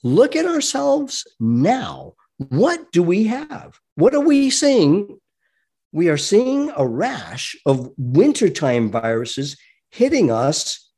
[0.03, 2.13] look at ourselves now.
[2.37, 3.79] What do we have?
[3.95, 5.19] What are we seeing?
[5.91, 9.57] We are seeing a rash of wintertime viruses
[9.91, 10.91] hitting us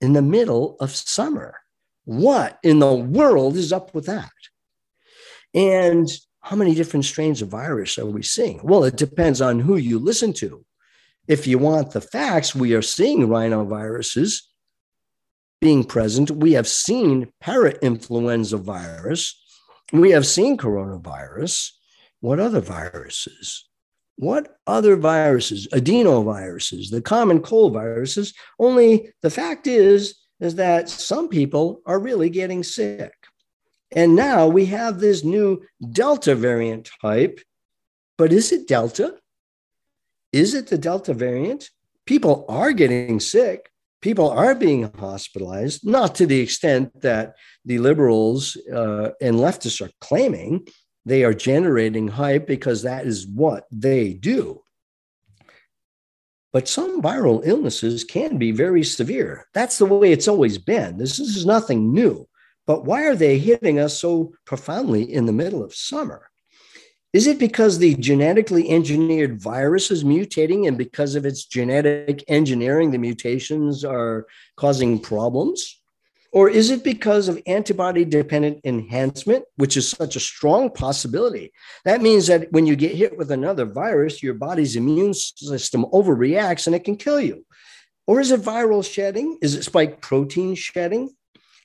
[0.00, 1.60] in the middle of summer.
[2.06, 4.30] What in the world is up with that?
[5.52, 6.08] And
[6.40, 8.60] how many different strains of virus are we seeing?
[8.62, 10.64] Well, it depends on who you listen to.
[11.26, 14.42] If you want the facts, we are seeing rhinoviruses
[15.60, 16.30] being present.
[16.30, 19.42] We have seen parainfluenza virus.
[19.92, 21.70] We have seen coronavirus.
[22.20, 23.68] What other viruses?
[24.14, 25.66] What other viruses?
[25.72, 28.32] Adenoviruses, the common cold viruses.
[28.60, 33.12] Only the fact is, is that some people are really getting sick.
[33.92, 35.62] And now we have this new
[35.92, 37.40] Delta variant type.
[38.18, 39.14] But is it Delta?
[40.32, 41.70] Is it the Delta variant?
[42.04, 43.70] People are getting sick.
[44.02, 47.34] People are being hospitalized, not to the extent that
[47.64, 50.66] the liberals uh, and leftists are claiming.
[51.04, 54.62] They are generating hype because that is what they do.
[56.56, 59.46] But some viral illnesses can be very severe.
[59.52, 60.96] That's the way it's always been.
[60.96, 62.26] This is nothing new.
[62.66, 66.30] But why are they hitting us so profoundly in the middle of summer?
[67.12, 72.90] Is it because the genetically engineered virus is mutating and because of its genetic engineering,
[72.90, 74.26] the mutations are
[74.56, 75.78] causing problems?
[76.36, 81.50] Or is it because of antibody dependent enhancement, which is such a strong possibility?
[81.86, 86.66] That means that when you get hit with another virus, your body's immune system overreacts
[86.66, 87.46] and it can kill you.
[88.06, 89.38] Or is it viral shedding?
[89.40, 91.08] Is it spike protein shedding?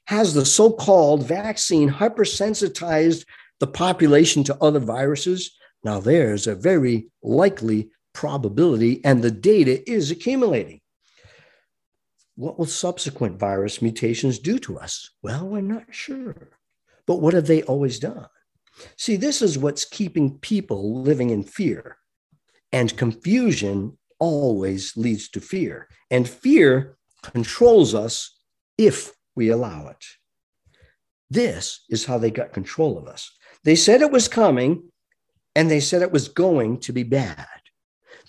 [0.06, 3.26] Has the so called vaccine hypersensitized
[3.60, 5.52] the population to other viruses?
[5.84, 10.81] Now, there's a very likely probability, and the data is accumulating.
[12.36, 15.10] What will subsequent virus mutations do to us?
[15.22, 16.50] Well, we're not sure.
[17.06, 18.28] But what have they always done?
[18.98, 21.98] See, this is what's keeping people living in fear.
[22.72, 25.88] And confusion always leads to fear.
[26.10, 28.40] And fear controls us
[28.78, 30.04] if we allow it.
[31.30, 33.32] This is how they got control of us.
[33.64, 34.90] They said it was coming,
[35.56, 37.48] and they said it was going to be bad.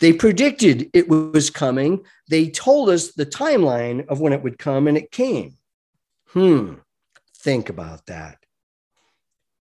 [0.02, 2.04] They predicted it was coming.
[2.28, 5.54] They told us the timeline of when it would come, and it came.
[6.30, 6.74] Hmm,
[7.36, 8.38] think about that.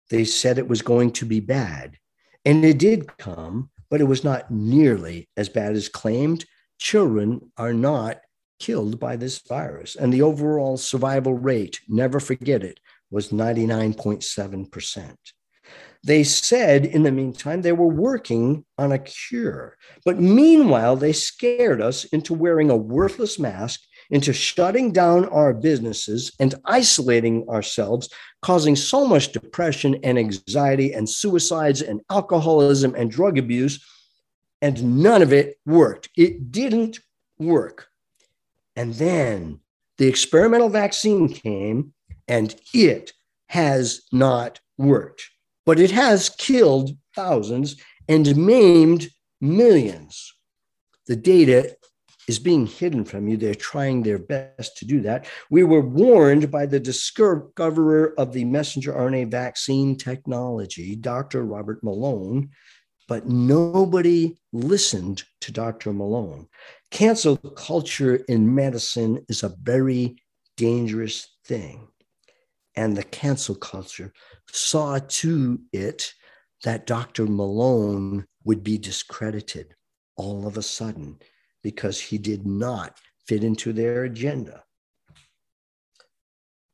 [0.09, 1.97] They said it was going to be bad,
[2.45, 6.45] and it did come, but it was not nearly as bad as claimed
[6.79, 8.21] children are not
[8.57, 9.97] killed by this virus.
[9.97, 12.79] And the overall survival rate, never forget it,
[13.09, 15.15] was 99.7%.
[16.03, 19.77] They said in the meantime they were working on a cure.
[20.03, 26.31] But meanwhile, they scared us into wearing a worthless mask, into shutting down our businesses
[26.39, 28.09] and isolating ourselves,
[28.41, 33.85] causing so much depression and anxiety and suicides and alcoholism and drug abuse.
[34.63, 36.09] And none of it worked.
[36.17, 36.99] It didn't
[37.37, 37.87] work.
[38.75, 39.59] And then
[39.97, 41.93] the experimental vaccine came
[42.27, 43.13] and it
[43.47, 45.30] has not worked
[45.65, 47.75] but it has killed thousands
[48.07, 49.09] and maimed
[49.39, 50.33] millions.
[51.07, 51.75] The data
[52.27, 53.35] is being hidden from you.
[53.35, 55.27] They're trying their best to do that.
[55.49, 61.43] We were warned by the discoverer of the messenger RNA vaccine technology, Dr.
[61.43, 62.49] Robert Malone,
[63.07, 65.91] but nobody listened to Dr.
[65.91, 66.47] Malone.
[66.91, 70.15] Cancel culture in medicine is a very
[70.55, 71.87] dangerous thing.
[72.75, 74.13] And the cancel culture
[74.51, 76.13] saw to it
[76.63, 77.25] that Dr.
[77.25, 79.75] Malone would be discredited
[80.15, 81.19] all of a sudden
[81.63, 82.97] because he did not
[83.27, 84.63] fit into their agenda.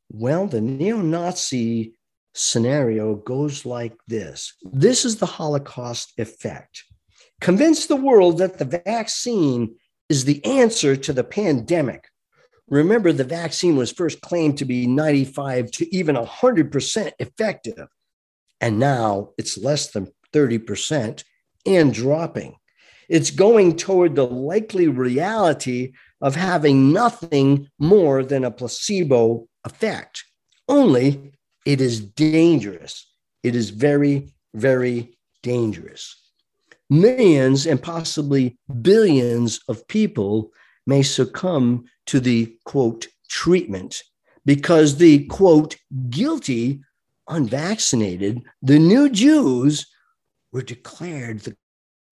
[0.09, 1.93] Well, the neo Nazi
[2.33, 6.83] scenario goes like this this is the Holocaust effect.
[7.41, 9.75] Convince the world that the vaccine
[10.09, 12.07] is the answer to the pandemic
[12.69, 17.87] Remember, the vaccine was first claimed to be 95 to even 100% effective.
[18.59, 21.23] And now it's less than 30%
[21.65, 22.57] and dropping.
[23.09, 30.25] It's going toward the likely reality of having nothing more than a placebo effect.
[30.67, 31.33] Only
[31.65, 33.09] it is dangerous.
[33.43, 36.15] It is very, very dangerous.
[36.89, 40.51] Millions and possibly billions of people
[40.85, 44.03] may succumb to the quote treatment
[44.45, 45.75] because the quote
[46.09, 46.81] guilty
[47.27, 49.87] unvaccinated, the new Jews
[50.51, 51.55] were declared the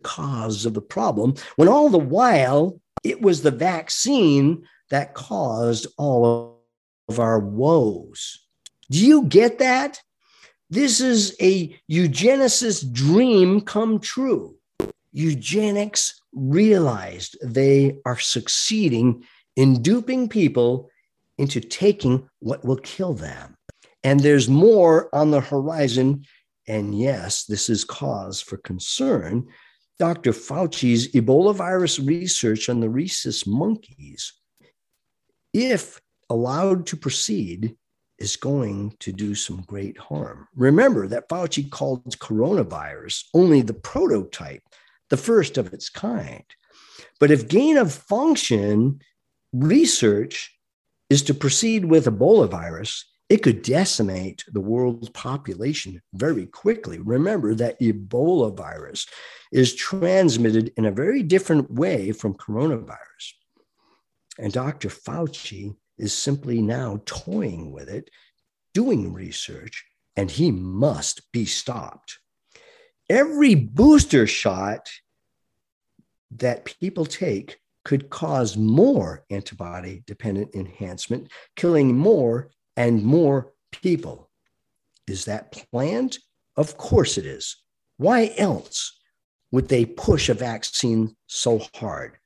[0.03, 6.61] cause of the problem when all the while it was the vaccine that caused all
[7.07, 8.45] of our woes.
[8.91, 10.01] Do you get that?
[10.69, 14.57] This is a eugenicist dream come true.
[15.11, 19.23] Eugenics realized they are succeeding
[19.55, 20.89] in duping people
[21.37, 23.55] into taking what will kill them.
[24.03, 26.25] And there's more on the horizon.
[26.67, 29.47] And yes, this is cause for concern.
[29.97, 30.31] Dr.
[30.31, 34.33] Fauci's Ebola virus research on the rhesus monkeys,
[35.53, 37.75] if allowed to proceed,
[38.17, 40.47] is going to do some great harm.
[40.55, 44.63] Remember that Fauci called coronavirus only the prototype,
[45.09, 46.43] the first of its kind.
[47.19, 48.99] But if gain of function
[49.55, 50.51] research
[51.09, 56.99] is to proceed with Ebola virus, it could decimate the world's population very quickly.
[56.99, 59.07] Remember that Ebola virus
[59.51, 63.33] is transmitted in a very different way from coronavirus.
[64.37, 64.89] And Dr.
[64.89, 68.09] Fauci is simply now toying with it,
[68.73, 69.85] doing research,
[70.15, 72.19] and he must be stopped.
[73.09, 74.89] Every booster shot
[76.31, 84.29] that people take could cause more antibody dependent enhancement, killing more and more people.
[85.07, 86.17] Is that planned?
[86.57, 87.55] Of course it is.
[87.97, 88.99] Why else
[89.51, 92.17] would they push a vaccine so hard?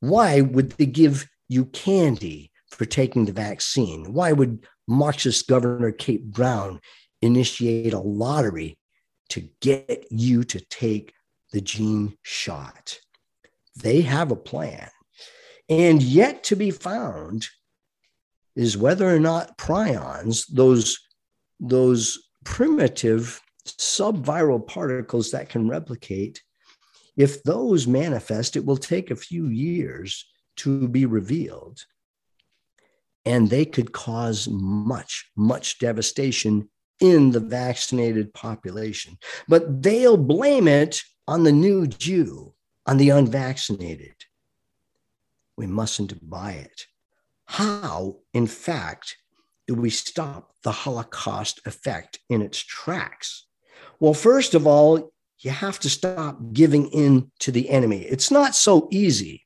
[0.00, 4.12] Why would they give you candy for taking the vaccine?
[4.12, 6.80] Why would Marxist Governor Kate Brown
[7.20, 8.78] initiate a lottery
[9.30, 11.12] to get you to take
[11.52, 12.98] the gene shot?
[13.82, 14.88] They have a plan.
[15.68, 17.46] And yet to be found
[18.56, 20.98] is whether or not prions, those,
[21.60, 26.42] those primitive subviral particles that can replicate,
[27.16, 30.26] if those manifest, it will take a few years
[30.56, 31.84] to be revealed.
[33.24, 36.70] And they could cause much, much devastation
[37.00, 39.18] in the vaccinated population.
[39.46, 42.54] But they'll blame it on the new Jew
[42.88, 44.14] on the unvaccinated.
[45.58, 46.86] We mustn't buy it.
[47.44, 49.18] How, in fact,
[49.66, 53.44] do we stop the Holocaust effect in its tracks?
[54.00, 58.04] Well, first of all, you have to stop giving in to the enemy.
[58.04, 59.44] It's not so easy.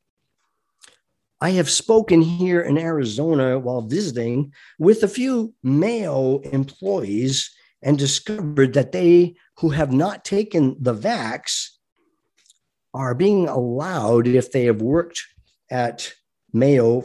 [1.40, 7.50] I have spoken here in Arizona while visiting with a few Mayo employees
[7.82, 11.71] and discovered that they who have not taken the vax
[12.94, 15.22] are being allowed, if they have worked
[15.70, 16.12] at
[16.52, 17.04] Mayo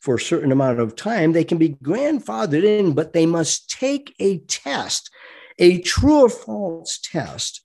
[0.00, 4.14] for a certain amount of time, they can be grandfathered in, but they must take
[4.18, 5.10] a test,
[5.58, 7.64] a true or false test,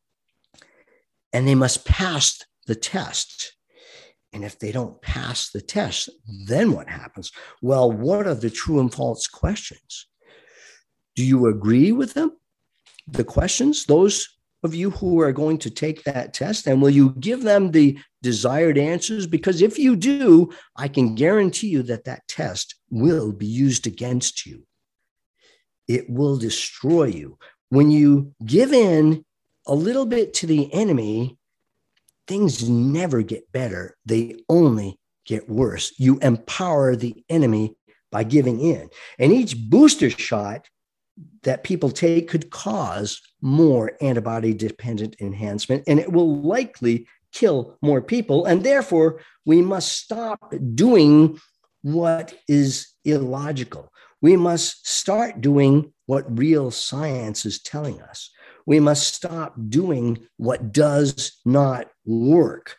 [1.33, 3.53] and they must pass the test.
[4.33, 6.09] And if they don't pass the test,
[6.47, 7.31] then what happens?
[7.61, 10.05] Well, what are the true and false questions?
[11.15, 12.37] Do you agree with them?
[13.07, 17.11] The questions, those of you who are going to take that test, and will you
[17.19, 19.27] give them the desired answers?
[19.27, 24.45] Because if you do, I can guarantee you that that test will be used against
[24.45, 24.63] you.
[25.87, 27.37] It will destroy you.
[27.69, 29.23] When you give in
[29.65, 31.37] a little bit to the enemy,
[32.27, 35.93] things never get better, they only get worse.
[35.97, 37.75] You empower the enemy
[38.11, 38.89] by giving in.
[39.19, 40.67] And each booster shot
[41.43, 48.01] that people take could cause more antibody dependent enhancement, and it will likely kill more
[48.01, 48.45] people.
[48.45, 51.39] And therefore, we must stop doing
[51.81, 53.91] what is illogical.
[54.21, 58.31] We must start doing what real science is telling us.
[58.65, 62.75] We must stop doing what does not work.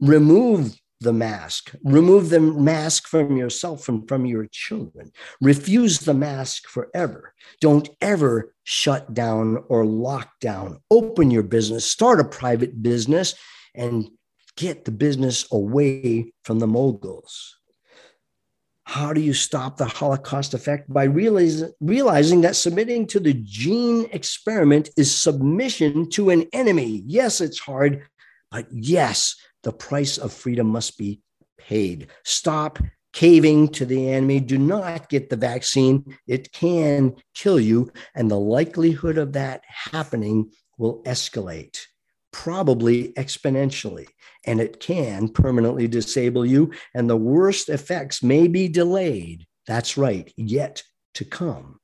[0.00, 1.72] Remove the mask.
[1.84, 5.12] Remove the mask from yourself and from your children.
[5.40, 7.34] Refuse the mask forever.
[7.60, 10.80] Don't ever shut down or lock down.
[10.90, 13.34] Open your business, start a private business,
[13.74, 14.08] and
[14.56, 17.56] get the business away from the moguls.
[18.84, 20.92] How do you stop the Holocaust effect?
[20.92, 27.02] By realize, realizing that submitting to the gene experiment is submission to an enemy.
[27.06, 28.06] Yes, it's hard,
[28.50, 31.20] but yes, the price of freedom must be
[31.58, 32.08] paid.
[32.24, 32.78] Stop
[33.12, 34.40] caving to the enemy.
[34.40, 36.16] Do not get the vaccine.
[36.26, 37.92] It can kill you.
[38.14, 41.78] And the likelihood of that happening will escalate,
[42.32, 44.06] probably exponentially
[44.44, 46.72] and it can permanently disable you.
[46.94, 49.46] And the worst effects may be delayed.
[49.66, 50.82] That's right, yet
[51.14, 51.78] to come.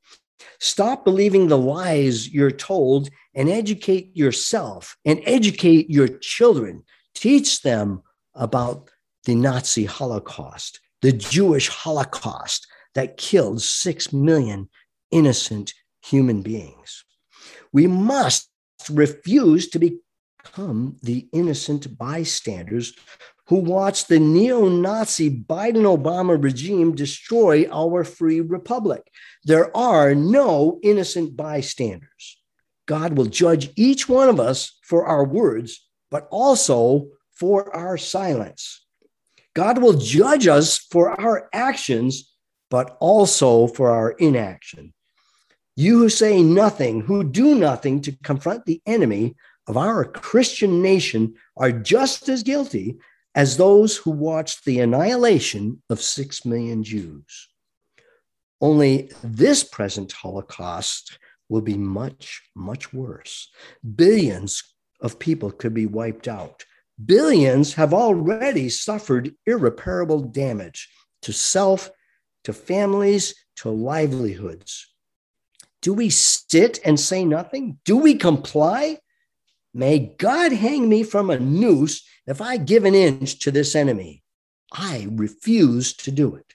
[0.59, 6.83] Stop believing the lies you're told and educate yourself and educate your children.
[7.15, 8.03] Teach them
[8.33, 8.89] about
[9.25, 14.69] the Nazi Holocaust, the Jewish Holocaust that killed six million
[15.11, 17.03] innocent human beings.
[17.71, 18.49] We must
[18.89, 22.93] refuse to become the innocent bystanders
[23.47, 29.11] who watch the neo Nazi Biden Obama regime destroy our free republic.
[29.43, 32.37] There are no innocent bystanders.
[32.85, 38.85] God will judge each one of us for our words, but also for our silence.
[39.55, 42.31] God will judge us for our actions,
[42.69, 44.93] but also for our inaction.
[45.75, 49.35] You who say nothing, who do nothing to confront the enemy,
[49.69, 52.97] of our Christian nation are just as guilty
[53.35, 57.47] as those who watched the annihilation of six million Jews.
[58.59, 63.51] Only this present Holocaust will be much, much worse.
[63.95, 64.63] Billions
[65.01, 66.65] of people could be wiped out.
[67.03, 70.89] Billions have already suffered irreparable damage
[71.21, 71.89] to self,
[72.43, 74.87] to families, to livelihoods.
[75.81, 77.79] Do we sit and say nothing?
[77.85, 78.99] Do we comply?
[79.73, 84.23] May God hang me from a noose if I give an inch to this enemy.
[84.71, 86.48] I refuse to do it.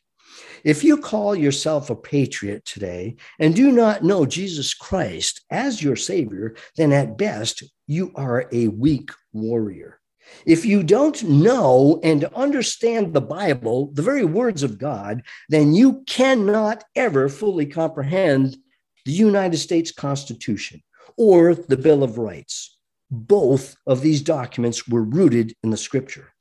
[0.65, 5.97] If you call yourself a patriot today and do not know Jesus Christ as your
[5.97, 10.01] Savior, then at best you are a weak warrior.
[10.47, 16.03] If you don't know and understand the Bible, the very words of God, then you
[16.07, 18.57] cannot ever fully comprehend
[19.05, 20.83] the United States Constitution
[21.19, 22.75] or the Bill of Rights
[23.15, 26.33] both of these documents were rooted in the scripture.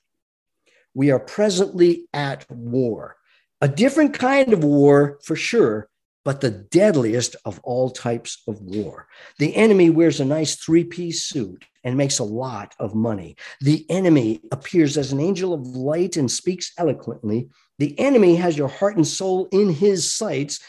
[0.93, 3.17] We are presently at war,
[3.64, 5.88] a different kind of war for sure,
[6.26, 9.07] but the deadliest of all types of war.
[9.39, 13.38] The enemy wears a nice three piece suit and makes a lot of money.
[13.61, 17.47] The enemy appears as an angel of light and speaks eloquently.
[17.80, 20.59] The enemy has your heart and soul in his sights.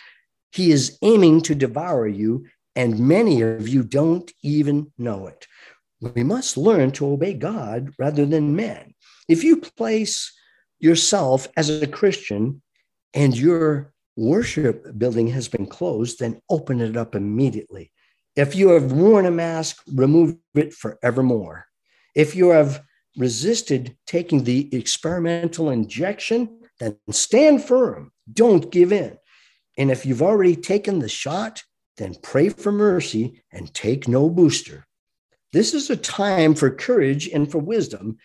[0.53, 5.49] He is aiming to devour you, and many of you don't even know it
[6.01, 8.95] we must learn to obey God rather than men.
[9.29, 10.33] If you place
[10.79, 12.61] yourself as a Christian
[13.15, 17.91] and your worship building has been closed, then open it up immediately.
[18.37, 21.67] If you have worn a mask, remove it forevermore.
[22.15, 22.83] If you have
[23.17, 28.11] resisted taking the experimental injection, then stand firm.
[28.33, 29.17] Don't give in.
[29.79, 31.63] And if you've already taken the shot,
[31.97, 34.87] then pray for mercy and take no booster.
[35.53, 38.19] This is a time for courage and for wisdom,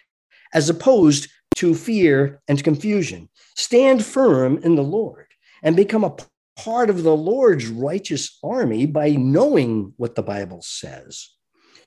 [0.54, 1.30] as opposed
[1.60, 3.28] to fear and confusion.
[3.56, 5.28] Stand firm in the Lord
[5.62, 6.16] and become a
[6.56, 11.30] part of the Lord's righteous army by knowing what the Bible says.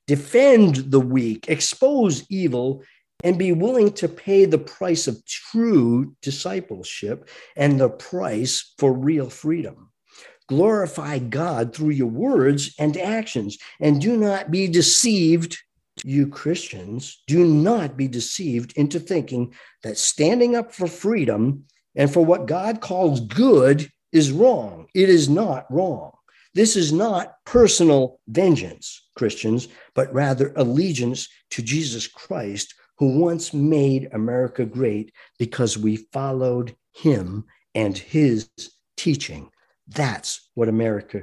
[0.07, 2.83] Defend the weak, expose evil,
[3.25, 9.31] and be willing to pay the price of true discipleship and the price for real
[9.31, 9.91] freedom.
[10.49, 15.57] Glorify God through your words and actions, and do not be deceived.
[16.05, 22.25] You Christians, do not be deceived into thinking that standing up for freedom and for
[22.25, 24.89] what God calls good is wrong.
[24.95, 26.13] It is not wrong.
[26.55, 34.11] This is not personal vengeance, Christians, but rather allegiance to Jesus Christ, who once made
[34.13, 37.45] America great because we followed him
[37.75, 38.51] and his
[38.97, 39.51] teaching.
[39.89, 41.23] That's what America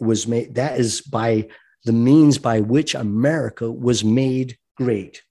[0.00, 0.56] was made.
[0.56, 1.48] That is by
[1.84, 5.22] the means by which America was made great.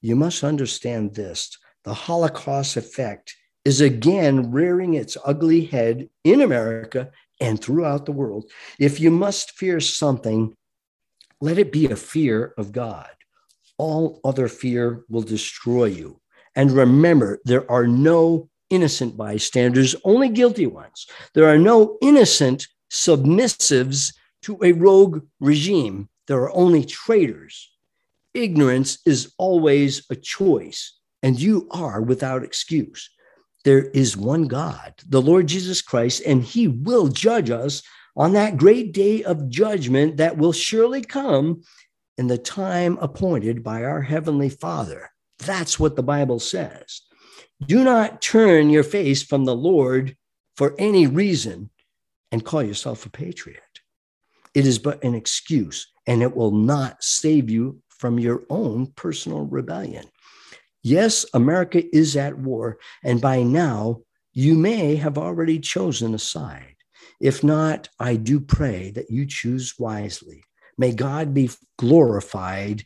[0.00, 7.10] You must understand this the Holocaust effect is again rearing its ugly head in America
[7.40, 8.50] and throughout the world.
[8.78, 10.54] If you must fear something,
[11.40, 13.10] let it be a fear of God.
[13.78, 16.20] All other fear will destroy you.
[16.54, 21.06] And remember, there are no innocent bystanders, only guilty ones.
[21.34, 24.12] There are no innocent submissives
[24.42, 26.08] to a rogue regime.
[26.26, 27.70] There are only traitors.
[28.34, 33.10] Ignorance is always a choice, and you are without excuse.
[33.64, 37.82] There is one God, the Lord Jesus Christ, and he will judge us
[38.16, 41.62] on that great day of judgment that will surely come
[42.18, 45.10] in the time appointed by our Heavenly Father.
[45.38, 47.02] That's what the Bible says.
[47.64, 50.16] Do not turn your face from the Lord
[50.56, 51.70] for any reason
[52.32, 53.75] and call yourself a patriot.
[54.56, 59.42] It is but an excuse, and it will not save you from your own personal
[59.42, 60.06] rebellion.
[60.82, 64.00] Yes, America is at war, and by now
[64.32, 66.76] you may have already chosen a side.
[67.20, 70.42] If not, I do pray that you choose wisely.
[70.78, 72.82] May God be glorified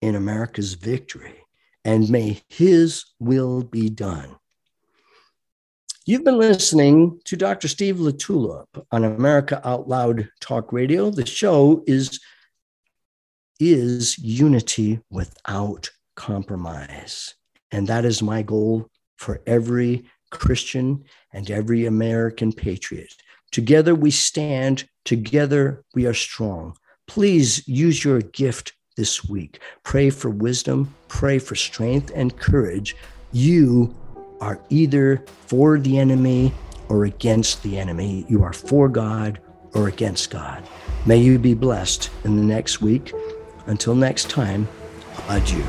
[0.00, 1.44] in America's victory
[1.84, 4.36] and may his will be done.
[6.04, 7.68] You've been listening to Dr.
[7.68, 11.10] Steve LaTulippe on America Out Loud Talk Radio.
[11.10, 12.18] The show is,
[13.60, 17.36] is unity without compromise.
[17.70, 23.14] And that is my goal for every Christian and every American patriot.
[23.52, 26.76] Together we stand, together we are strong.
[27.06, 29.60] Please use your gift this week.
[29.84, 32.96] Pray for wisdom, pray for strength and courage.
[33.30, 33.94] You
[34.42, 36.52] are either for the enemy
[36.88, 38.26] or against the enemy.
[38.28, 39.40] You are for God
[39.72, 40.68] or against God.
[41.06, 43.12] May you be blessed in the next week.
[43.66, 44.68] Until next time,
[45.28, 45.64] adieu.